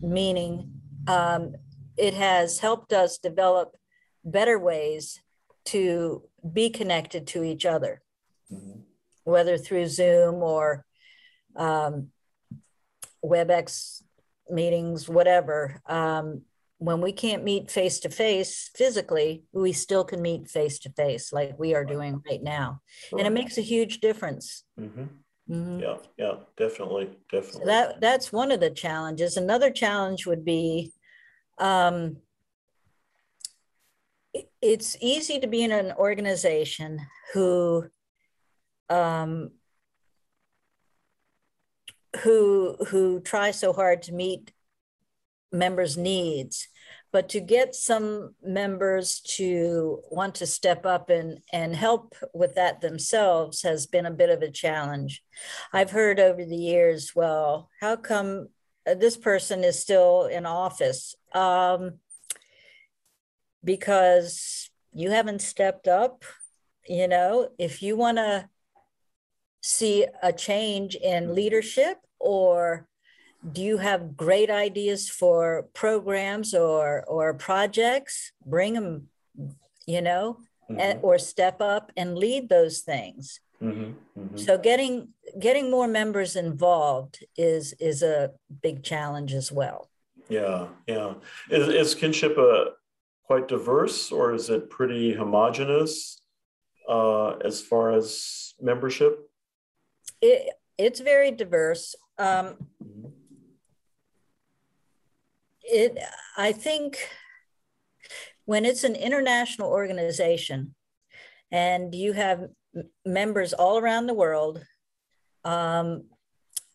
meaning 0.00 0.72
um, 1.06 1.54
it 1.96 2.14
has 2.14 2.58
helped 2.58 2.92
us 2.92 3.18
develop 3.18 3.76
better 4.24 4.58
ways 4.58 5.20
to 5.66 6.22
be 6.52 6.70
connected 6.70 7.26
to 7.28 7.42
each 7.44 7.64
other. 7.64 8.02
Mm-hmm 8.52 8.80
whether 9.24 9.56
through 9.58 9.86
Zoom 9.86 10.36
or 10.36 10.84
um, 11.56 12.08
WebEx 13.24 14.02
meetings, 14.50 15.08
whatever. 15.08 15.80
Um, 15.86 16.42
when 16.78 17.00
we 17.00 17.12
can't 17.12 17.44
meet 17.44 17.70
face 17.70 18.00
to 18.00 18.08
face 18.08 18.68
physically, 18.74 19.44
we 19.52 19.72
still 19.72 20.02
can 20.02 20.20
meet 20.20 20.50
face 20.50 20.80
to 20.80 20.90
face 20.90 21.32
like 21.32 21.56
we 21.58 21.74
are 21.74 21.84
doing 21.84 22.20
right 22.28 22.42
now. 22.42 22.80
Sure. 23.08 23.18
And 23.18 23.28
it 23.28 23.30
makes 23.30 23.56
a 23.56 23.62
huge 23.62 24.00
difference. 24.00 24.64
Mm-hmm. 24.80 25.04
Mm-hmm. 25.50 25.80
Yeah, 25.80 25.96
yeah, 26.16 26.34
definitely, 26.56 27.18
definitely. 27.30 27.60
So 27.60 27.66
that 27.66 28.00
that's 28.00 28.32
one 28.32 28.52
of 28.52 28.60
the 28.60 28.70
challenges. 28.70 29.36
Another 29.36 29.70
challenge 29.70 30.26
would 30.26 30.44
be 30.44 30.92
um, 31.58 32.18
it's 34.60 34.96
easy 35.00 35.40
to 35.40 35.46
be 35.46 35.62
in 35.62 35.72
an 35.72 35.92
organization 35.92 37.00
who 37.34 37.86
um, 38.88 39.50
who 42.22 42.76
who 42.88 43.20
try 43.20 43.50
so 43.50 43.72
hard 43.72 44.02
to 44.02 44.12
meet 44.12 44.52
members' 45.50 45.96
needs, 45.96 46.68
but 47.12 47.28
to 47.28 47.40
get 47.40 47.74
some 47.74 48.34
members 48.42 49.20
to 49.20 50.00
want 50.10 50.34
to 50.36 50.46
step 50.46 50.86
up 50.86 51.10
and, 51.10 51.40
and 51.52 51.76
help 51.76 52.14
with 52.32 52.54
that 52.54 52.80
themselves 52.80 53.62
has 53.62 53.86
been 53.86 54.06
a 54.06 54.10
bit 54.10 54.30
of 54.30 54.40
a 54.40 54.50
challenge. 54.50 55.22
I've 55.74 55.90
heard 55.90 56.18
over 56.18 56.42
the 56.44 56.56
years, 56.56 57.12
well, 57.14 57.68
how 57.80 57.96
come 57.96 58.48
this 58.86 59.16
person 59.18 59.62
is 59.62 59.78
still 59.78 60.24
in 60.24 60.46
office? 60.46 61.14
Um, 61.34 61.98
because 63.62 64.70
you 64.92 65.10
haven't 65.10 65.42
stepped 65.42 65.88
up. 65.88 66.24
You 66.88 67.08
know, 67.08 67.50
if 67.58 67.82
you 67.82 67.94
want 67.94 68.16
to 68.16 68.48
see 69.60 70.06
a 70.22 70.32
change 70.32 70.96
in 70.96 71.34
leadership 71.34 71.98
or 72.18 72.88
do 73.50 73.62
you 73.62 73.78
have 73.78 74.16
great 74.16 74.50
ideas 74.50 75.08
for 75.08 75.68
programs 75.74 76.54
or 76.54 77.04
or 77.08 77.34
projects 77.34 78.32
bring 78.46 78.74
them 78.74 79.08
you 79.86 80.00
know 80.00 80.38
mm-hmm. 80.70 80.80
and, 80.80 80.98
or 81.02 81.18
step 81.18 81.60
up 81.60 81.90
and 81.96 82.16
lead 82.16 82.48
those 82.48 82.80
things 82.80 83.40
mm-hmm. 83.60 83.92
Mm-hmm. 84.18 84.36
so 84.36 84.58
getting 84.58 85.08
getting 85.38 85.70
more 85.70 85.88
members 85.88 86.36
involved 86.36 87.24
is 87.36 87.74
is 87.80 88.02
a 88.02 88.30
big 88.62 88.82
challenge 88.82 89.32
as 89.34 89.50
well 89.50 89.88
yeah 90.28 90.68
yeah 90.86 91.14
is, 91.50 91.68
is 91.68 91.94
kinship 91.94 92.36
a 92.38 92.48
uh, 92.48 92.64
quite 93.24 93.48
diverse 93.48 94.12
or 94.12 94.34
is 94.34 94.50
it 94.50 94.70
pretty 94.70 95.14
homogenous 95.14 96.20
uh, 96.88 97.30
as 97.38 97.60
far 97.60 97.92
as 97.92 98.54
membership 98.60 99.28
it, 100.20 100.54
it's 100.78 101.00
very 101.00 101.30
diverse. 101.30 101.94
Um, 102.18 102.56
it, 105.72 105.98
I 106.36 106.52
think 106.52 106.98
when 108.44 108.64
it's 108.64 108.84
an 108.84 108.94
international 108.94 109.68
organization 109.68 110.74
and 111.50 111.94
you 111.94 112.12
have 112.12 112.48
members 113.04 113.52
all 113.52 113.78
around 113.78 114.06
the 114.06 114.14
world, 114.14 114.64
um, 115.44 116.04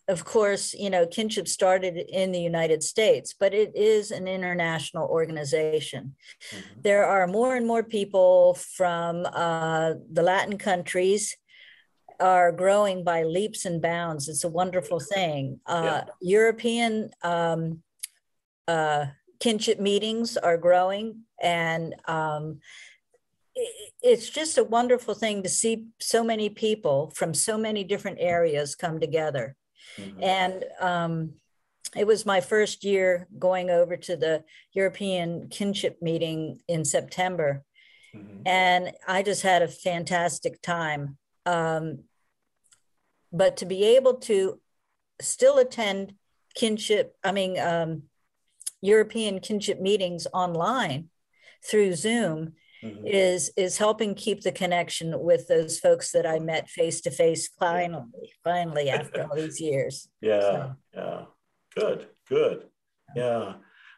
of 0.08 0.24
course, 0.24 0.72
you 0.72 0.88
know, 0.88 1.06
kinship 1.06 1.46
started 1.46 1.96
in 1.96 2.32
the 2.32 2.40
United 2.40 2.82
States, 2.82 3.34
but 3.38 3.52
it 3.52 3.76
is 3.76 4.10
an 4.10 4.26
international 4.26 5.06
organization. 5.06 6.16
Mm-hmm. 6.50 6.80
There 6.80 7.04
are 7.04 7.26
more 7.26 7.56
and 7.56 7.66
more 7.66 7.82
people 7.82 8.54
from 8.54 9.26
uh, 9.26 9.94
the 10.10 10.22
Latin 10.22 10.56
countries 10.56 11.36
are 12.20 12.50
growing 12.50 13.04
by 13.04 13.22
leaps 13.22 13.64
and 13.64 13.80
bounds. 13.82 14.28
It's 14.28 14.44
a 14.44 14.48
wonderful 14.48 14.98
thing. 14.98 15.60
Uh, 15.66 16.02
yeah. 16.02 16.04
European 16.20 17.10
um, 17.22 17.82
uh, 18.68 19.06
kinship 19.40 19.80
meetings 19.80 20.36
are 20.36 20.56
growing, 20.56 21.22
and 21.42 21.96
um, 22.06 22.60
it's 24.02 24.28
just 24.30 24.58
a 24.58 24.64
wonderful 24.64 25.14
thing 25.14 25.42
to 25.42 25.48
see 25.48 25.86
so 25.98 26.22
many 26.22 26.48
people 26.48 27.10
from 27.14 27.34
so 27.34 27.58
many 27.58 27.82
different 27.82 28.18
areas 28.20 28.76
come 28.76 29.00
together. 29.00 29.56
Mm-hmm. 29.96 30.22
And 30.22 30.64
um, 30.80 31.32
it 31.96 32.06
was 32.06 32.26
my 32.26 32.40
first 32.40 32.84
year 32.84 33.26
going 33.38 33.70
over 33.70 33.96
to 33.96 34.16
the 34.16 34.44
European 34.72 35.48
kinship 35.48 35.98
meeting 36.00 36.60
in 36.68 36.84
September. 36.84 37.64
Mm-hmm. 38.14 38.46
And 38.46 38.92
I 39.06 39.22
just 39.22 39.42
had 39.42 39.62
a 39.62 39.68
fantastic 39.68 40.62
time. 40.62 41.16
Um, 41.46 42.04
but 43.32 43.56
to 43.58 43.66
be 43.66 43.96
able 43.96 44.14
to 44.14 44.60
still 45.20 45.58
attend 45.58 46.14
kinship, 46.54 47.16
I 47.24 47.32
mean, 47.32 47.58
um, 47.58 48.02
European 48.80 49.40
kinship 49.40 49.80
meetings 49.80 50.26
online 50.32 51.08
through 51.64 51.94
Zoom 51.94 52.52
mm-hmm. 52.82 53.06
is 53.06 53.50
is 53.56 53.78
helping 53.78 54.14
keep 54.14 54.42
the 54.42 54.52
connection 54.52 55.20
with 55.20 55.48
those 55.48 55.78
folks 55.78 56.12
that 56.12 56.26
I 56.26 56.38
met 56.38 56.68
face 56.68 57.00
to 57.02 57.10
face 57.10 57.48
finally, 57.58 58.32
finally 58.44 58.90
after 58.90 59.24
all 59.24 59.36
these 59.36 59.60
years. 59.60 60.08
Yeah, 60.20 60.40
so. 60.40 60.74
yeah, 60.94 61.20
good, 61.74 62.06
good, 62.28 62.64
yeah. 63.14 63.54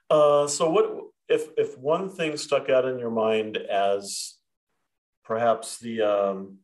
Uh, 0.08 0.46
so, 0.46 0.70
what 0.70 1.10
if 1.28 1.48
if 1.56 1.78
one 1.78 2.08
thing 2.08 2.36
stuck 2.36 2.68
out 2.68 2.84
in 2.84 2.98
your 2.98 3.10
mind 3.10 3.56
as 3.56 4.34
perhaps 5.24 5.78
the 5.78 6.02
um, 6.02 6.58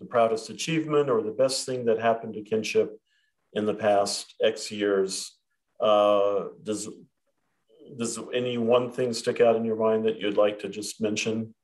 the 0.00 0.06
proudest 0.06 0.50
achievement 0.50 1.10
or 1.10 1.22
the 1.22 1.32
best 1.32 1.66
thing 1.66 1.86
that 1.86 1.98
happened 2.00 2.34
to 2.34 2.42
kinship 2.42 2.98
in 3.52 3.66
the 3.66 3.74
past 3.74 4.34
X 4.42 4.70
years? 4.70 5.32
Uh, 5.80 6.44
does 6.62 6.88
does 7.96 8.18
any 8.32 8.58
one 8.58 8.90
thing 8.90 9.12
stick 9.12 9.40
out 9.40 9.56
in 9.56 9.64
your 9.64 9.76
mind 9.76 10.04
that 10.04 10.20
you'd 10.20 10.36
like 10.36 10.58
to 10.60 10.68
just 10.68 11.00
mention? 11.00 11.54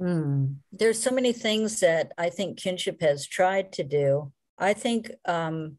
Mm. 0.00 0.56
There's 0.72 1.02
so 1.02 1.10
many 1.10 1.32
things 1.32 1.80
that 1.80 2.12
I 2.16 2.30
think 2.30 2.58
kinship 2.58 3.00
has 3.00 3.26
tried 3.26 3.72
to 3.72 3.84
do. 3.84 4.32
I 4.56 4.72
think 4.72 5.10
um, 5.24 5.78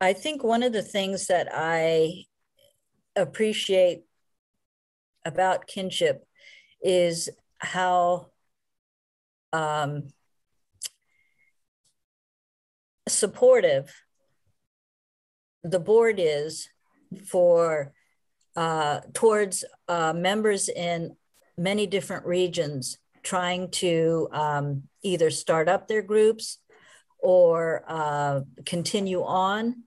I 0.00 0.12
think 0.12 0.42
one 0.42 0.64
of 0.64 0.72
the 0.72 0.82
things 0.82 1.28
that 1.28 1.48
I 1.52 2.24
appreciate 3.14 4.02
about 5.24 5.68
kinship 5.68 6.26
is 6.82 7.28
how 7.58 8.26
um, 9.52 10.08
supportive 13.08 13.94
the 15.64 15.80
board 15.80 16.16
is 16.18 16.68
for 17.26 17.92
uh, 18.56 19.00
towards 19.14 19.64
uh, 19.88 20.12
members 20.12 20.68
in 20.68 21.16
many 21.56 21.86
different 21.86 22.26
regions 22.26 22.98
trying 23.22 23.70
to 23.70 24.28
um, 24.32 24.82
either 25.02 25.30
start 25.30 25.68
up 25.68 25.86
their 25.86 26.02
groups 26.02 26.58
or 27.18 27.84
uh, 27.86 28.40
continue 28.66 29.22
on. 29.22 29.84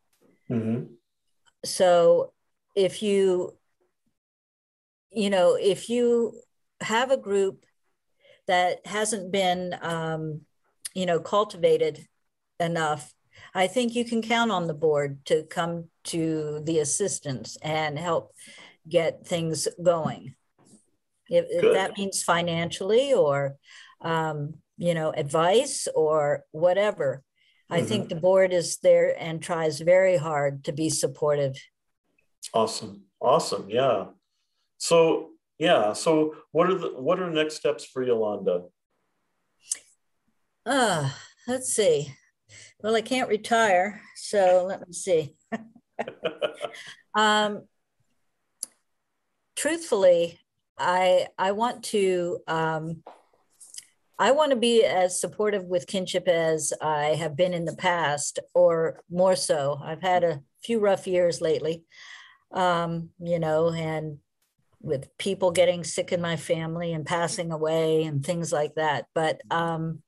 Mm-hmm. 0.49 0.85
So 1.65 2.33
if 2.75 3.03
you, 3.03 3.57
you 5.11 5.29
know, 5.29 5.57
if 5.59 5.89
you 5.89 6.39
have 6.81 7.11
a 7.11 7.17
group 7.17 7.65
that 8.47 8.85
hasn't 8.85 9.31
been, 9.31 9.75
um, 9.81 10.41
you 10.93 11.05
know, 11.05 11.19
cultivated 11.19 12.07
enough, 12.59 13.13
I 13.54 13.67
think 13.67 13.95
you 13.95 14.06
can 14.06 14.21
count 14.21 14.52
on 14.52 14.67
the 14.67 14.74
board 14.74 15.26
to 15.26 15.43
come 15.43 15.86
to 16.06 16.62
the 16.63 16.80
assistance 16.80 17.58
and 17.62 17.98
help 17.98 18.34
get 18.88 19.26
things 19.26 19.67
going. 19.82 20.36
If, 21.28 21.45
if 21.50 21.74
that 21.74 21.98
means 21.98 22.21
financially 22.21 23.13
or, 23.13 23.56
um, 24.02 24.56
you 24.78 24.93
know, 24.93 25.12
advice 25.12 25.88
or 25.95 26.43
whatever, 26.52 27.24
I 27.69 27.80
mm-hmm. 27.80 27.88
think 27.88 28.10
the 28.10 28.15
board 28.15 28.54
is 28.54 28.78
there 28.78 29.15
and 29.19 29.41
tries 29.41 29.80
very 29.80 30.17
hard 30.17 30.65
to 30.65 30.71
be 30.71 30.89
supportive. 30.89 31.56
Awesome. 32.54 33.06
Awesome. 33.19 33.69
Yeah. 33.69 34.06
So, 34.78 35.32
yeah. 35.58 35.93
So 35.93 36.36
what 36.52 36.69
are 36.69 36.76
the, 36.76 36.89
what 36.89 37.19
are 37.19 37.32
next 37.32 37.56
steps 37.56 37.86
for 37.86 38.04
Yolanda? 38.04 38.65
Uh, 40.65 41.10
let's 41.48 41.74
see. 41.74 42.13
Well, 42.86 42.95
I 42.95 43.02
can't 43.02 43.30
retire. 43.30 44.00
So 44.15 44.63
let 44.67 44.88
me 44.88 44.93
see. 44.93 45.34
um, 47.15 47.63
truthfully, 49.56 50.39
I 50.78 51.30
I 51.36 51.54
want 51.54 51.82
to 51.86 52.41
um, 52.48 53.02
I 54.19 54.30
want 54.30 54.52
to 54.52 54.56
be 54.56 54.84
as 54.84 55.19
supportive 55.19 55.63
with 55.63 55.88
kinship 55.88 56.28
as 56.28 56.74
I 56.80 57.15
have 57.15 57.36
been 57.36 57.56
in 57.56 57.65
the 57.65 57.76
past, 57.76 58.38
or 58.54 59.02
more 59.10 59.36
so. 59.36 59.82
I've 59.84 60.04
had 60.04 60.24
a 60.24 60.43
few 60.63 60.78
rough 60.78 61.08
years 61.08 61.41
lately, 61.41 61.86
um, 62.52 63.10
you 63.19 63.39
know, 63.39 63.71
and 63.71 64.19
with 64.80 65.10
people 65.17 65.50
getting 65.50 65.84
sick 65.84 66.12
in 66.12 66.21
my 66.21 66.36
family 66.36 66.93
and 66.93 67.04
passing 67.04 67.52
away 67.52 68.04
and 68.04 68.24
things 68.24 68.54
like 68.54 68.76
that. 68.76 69.08
But 69.15 69.41
um, 69.50 70.04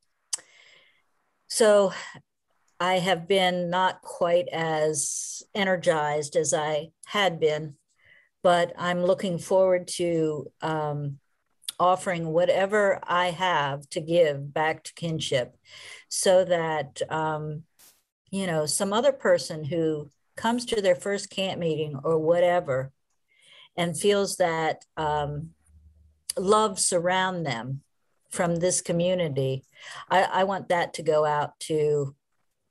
so 1.47 1.91
I 2.79 2.99
have 2.99 3.27
been 3.27 3.69
not 3.69 4.01
quite 4.01 4.47
as 4.49 5.41
energized 5.55 6.35
as 6.35 6.53
I 6.53 6.89
had 7.05 7.39
been, 7.39 7.75
but 8.43 8.73
I'm 8.77 9.03
looking 9.03 9.39
forward 9.39 9.87
to 9.95 10.51
um, 10.61 11.19
offering 11.79 12.27
whatever 12.27 12.99
I 13.03 13.27
have 13.31 13.89
to 13.89 14.01
give 14.01 14.53
back 14.53 14.83
to 14.83 14.93
kinship 14.93 15.55
so 16.09 16.45
that, 16.45 17.01
um, 17.09 17.63
you 18.31 18.45
know, 18.45 18.65
some 18.65 18.93
other 18.93 19.11
person 19.11 19.63
who 19.63 20.09
comes 20.35 20.65
to 20.65 20.81
their 20.81 20.95
first 20.95 21.29
camp 21.29 21.59
meeting 21.59 21.99
or 22.03 22.19
whatever 22.19 22.91
and 23.75 23.97
feels 23.97 24.37
that 24.37 24.85
um, 24.97 25.51
love 26.37 26.79
surround 26.79 27.45
them 27.45 27.81
from 28.29 28.57
this 28.57 28.81
community, 28.81 29.63
I, 30.09 30.23
I 30.23 30.43
want 30.43 30.69
that 30.69 30.93
to 30.95 31.03
go 31.03 31.25
out 31.25 31.59
to 31.61 32.15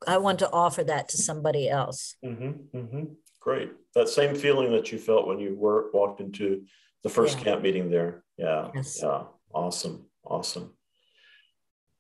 I 0.07 0.19
want 0.19 0.39
to 0.41 0.51
offer 0.51 0.85
that 0.85 1.09
to 1.11 1.17
somebody 1.17 1.69
else. 1.69 2.17
Mm-hmm, 2.25 2.77
mm-hmm. 2.77 3.05
Great. 3.41 3.73
That 3.95 4.09
same 4.09 4.35
feeling 4.35 4.73
that 4.73 4.93
you 4.93 4.99
felt 4.99 5.27
when 5.27 5.39
you 5.39 5.55
were 5.57 5.91
walked 5.93 6.21
into 6.21 6.65
the 7.03 7.09
first 7.09 7.39
yeah. 7.39 7.45
camp 7.45 7.63
meeting 7.63 7.91
there. 7.91 8.25
Yeah. 8.37 8.71
Yes. 8.75 9.01
Yeah. 9.03 9.25
Awesome. 9.55 10.07
Awesome. 10.25 10.75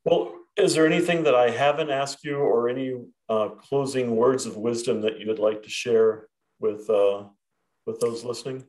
Well, 0.04 0.34
is 0.56 0.74
there 0.74 0.86
anything 0.86 1.24
that 1.24 1.34
I 1.34 1.50
haven't 1.50 1.90
asked 1.90 2.24
you 2.24 2.36
or 2.36 2.68
any 2.68 2.94
uh, 3.28 3.50
closing 3.50 4.16
words 4.16 4.46
of 4.46 4.56
wisdom 4.56 5.02
that 5.02 5.20
you 5.20 5.26
would 5.26 5.38
like 5.38 5.62
to 5.64 5.70
share 5.70 6.28
with 6.58 6.88
uh, 6.88 7.24
with 7.86 8.00
those 8.00 8.24
listening? 8.24 8.64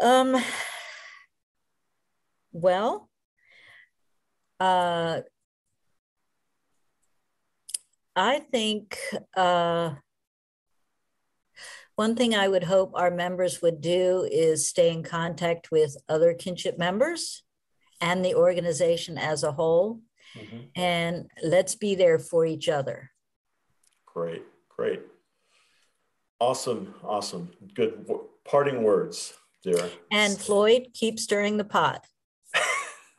Um, 0.00 0.42
well, 2.52 3.08
uh, 4.60 5.20
I 8.16 8.40
think 8.40 8.98
uh, 9.36 9.90
one 11.96 12.16
thing 12.16 12.34
I 12.34 12.48
would 12.48 12.64
hope 12.64 12.92
our 12.94 13.10
members 13.10 13.60
would 13.60 13.82
do 13.82 14.26
is 14.30 14.68
stay 14.68 14.90
in 14.90 15.02
contact 15.02 15.70
with 15.70 15.96
other 16.08 16.32
kinship 16.32 16.78
members 16.78 17.42
and 18.00 18.24
the 18.24 18.34
organization 18.34 19.18
as 19.18 19.42
a 19.42 19.52
whole. 19.52 20.00
Mm-hmm. 20.34 20.58
And 20.74 21.30
let's 21.42 21.74
be 21.74 21.94
there 21.94 22.18
for 22.18 22.46
each 22.46 22.68
other. 22.68 23.10
Great, 24.06 24.42
great. 24.68 25.02
Awesome, 26.40 26.94
awesome. 27.04 27.50
Good 27.74 28.10
parting 28.44 28.82
words 28.82 29.34
there. 29.64 29.90
And 30.10 30.38
Floyd, 30.38 30.88
keep 30.94 31.18
stirring 31.18 31.56
the 31.56 31.64
pot. 31.64 32.06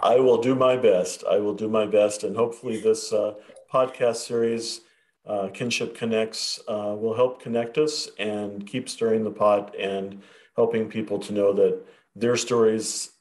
I 0.00 0.16
will 0.16 0.40
do 0.40 0.54
my 0.54 0.76
best. 0.76 1.24
I 1.28 1.38
will 1.38 1.54
do 1.54 1.68
my 1.68 1.86
best. 1.86 2.22
And 2.22 2.36
hopefully, 2.36 2.80
this 2.80 3.12
uh, 3.12 3.34
podcast 3.72 4.16
series, 4.16 4.82
uh, 5.26 5.48
Kinship 5.48 5.96
Connects, 5.96 6.60
uh, 6.68 6.94
will 6.98 7.14
help 7.14 7.40
connect 7.40 7.78
us 7.78 8.08
and 8.18 8.66
keep 8.66 8.88
stirring 8.88 9.24
the 9.24 9.30
pot 9.30 9.74
and 9.78 10.20
helping 10.56 10.88
people 10.88 11.18
to 11.20 11.32
know 11.32 11.52
that 11.52 11.82
their 12.14 12.36
stories 12.36 13.12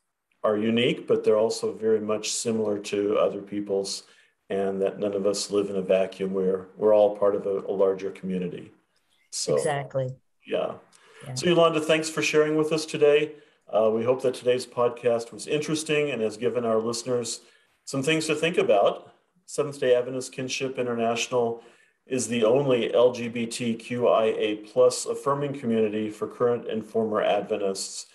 are 0.44 0.58
unique, 0.58 1.08
but 1.08 1.24
they're 1.24 1.38
also 1.38 1.72
very 1.72 2.02
much 2.02 2.32
similar 2.32 2.80
to 2.80 3.18
other 3.18 3.42
people's, 3.42 4.04
and 4.50 4.82
that 4.82 5.00
none 5.00 5.14
of 5.14 5.26
us 5.26 5.52
live 5.52 5.70
in 5.70 5.78
a 5.78 5.82
vacuum. 5.82 6.34
We're 6.34 6.66
we're 6.76 6.94
all 6.94 7.16
part 7.16 7.36
of 7.36 7.46
a, 7.46 7.60
a 7.60 7.72
larger 7.72 8.12
community. 8.12 8.72
So 9.32 9.56
exactly. 9.56 10.10
Yeah. 10.46 10.74
yeah. 11.26 11.34
So 11.36 11.46
Yolanda, 11.46 11.80
thanks 11.80 12.10
for 12.10 12.22
sharing 12.22 12.56
with 12.56 12.74
us 12.74 12.86
today. 12.86 13.34
Uh, 13.72 13.90
we 13.94 14.04
hope 14.04 14.22
that 14.24 14.34
today's 14.34 14.66
podcast 14.66 15.32
was 15.32 15.48
interesting 15.48 16.10
and 16.10 16.22
has 16.22 16.36
given 16.36 16.66
our 16.66 16.80
listeners 16.80 17.42
some 17.86 18.04
things 18.04 18.28
to 18.28 18.36
think 18.36 18.58
about 18.58 19.11
Seventh 19.52 19.82
day 19.82 19.96
Adventist 19.96 20.32
Kinship 20.32 20.80
International 20.80 21.62
is 22.08 22.26
the 22.26 22.46
only 22.46 22.88
LGBTQIA 22.88 24.72
plus 24.72 25.06
affirming 25.06 25.60
community 25.60 26.10
for 26.10 26.26
current 26.26 26.70
and 26.70 26.86
former 26.86 27.22
Adventists. 27.22 28.06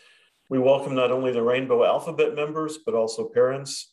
We 0.49 0.59
welcome 0.59 0.95
not 0.95 1.11
only 1.11 1.33
the 1.33 1.43
Rainbow 1.43 1.85
Alphabet 1.85 2.35
members, 2.35 2.79
but 2.79 2.95
also 2.95 3.29
parents, 3.29 3.93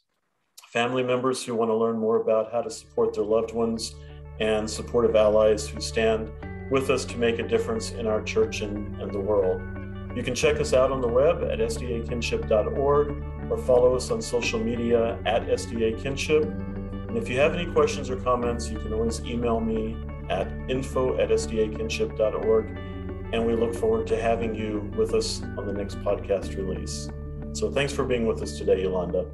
family 0.70 1.04
members 1.04 1.44
who 1.44 1.54
want 1.54 1.68
to 1.68 1.76
learn 1.76 2.00
more 2.00 2.22
about 2.22 2.50
how 2.50 2.62
to 2.62 2.72
support 2.72 3.14
their 3.14 3.26
loved 3.26 3.52
ones, 3.52 3.94
and 4.40 4.70
supportive 4.70 5.18
allies 5.18 5.68
who 5.68 5.82
stand 5.82 6.32
with 6.72 6.90
us 6.90 7.04
to 7.04 7.18
make 7.18 7.40
a 7.40 7.44
difference 7.46 7.92
in 7.92 8.08
our 8.08 8.22
church 8.22 8.62
and, 8.62 9.02
and 9.02 9.12
the 9.12 9.20
world. 9.20 9.62
You 10.16 10.24
can 10.24 10.34
check 10.34 10.62
us 10.62 10.72
out 10.72 10.94
on 10.94 11.02
the 11.02 11.10
web 11.10 11.44
at 11.44 11.60
sdakinship.org 11.60 13.52
or 13.52 13.58
follow 13.58 13.98
us 13.98 14.12
on 14.12 14.22
social 14.22 14.62
media 14.62 15.20
at 15.26 15.46
sdakinship 15.48 16.73
and 17.14 17.22
if 17.22 17.30
you 17.30 17.38
have 17.38 17.54
any 17.54 17.72
questions 17.72 18.10
or 18.10 18.16
comments, 18.16 18.72
you 18.72 18.80
can 18.80 18.92
always 18.92 19.24
email 19.24 19.60
me 19.60 19.96
at 20.32 20.48
info 20.68 21.20
at 21.20 21.30
sdakinship.org. 21.30 22.66
And 23.32 23.46
we 23.46 23.54
look 23.54 23.76
forward 23.76 24.08
to 24.08 24.20
having 24.20 24.56
you 24.56 24.92
with 24.98 25.14
us 25.14 25.44
on 25.56 25.68
the 25.68 25.74
next 25.74 26.00
podcast 26.00 26.58
release. 26.58 27.12
So 27.52 27.70
thanks 27.70 27.94
for 27.94 28.04
being 28.04 28.26
with 28.26 28.42
us 28.42 28.58
today, 28.58 28.82
Yolanda. 28.82 29.28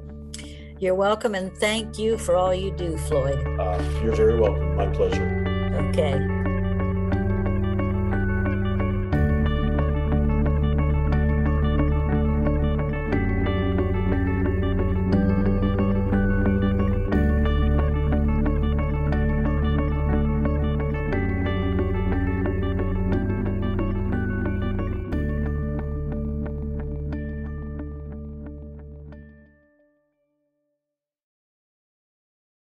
You're 0.78 0.94
welcome, 0.94 1.34
and 1.34 1.56
thank 1.56 1.98
you 1.98 2.18
for 2.18 2.36
all 2.36 2.54
you 2.54 2.70
do, 2.70 2.98
Floyd. 2.98 3.38
Uh, 3.58 3.82
you're 4.04 4.14
very 4.14 4.38
welcome. 4.38 4.76
My 4.76 4.86
pleasure. 4.88 5.88
Okay. 5.88 6.39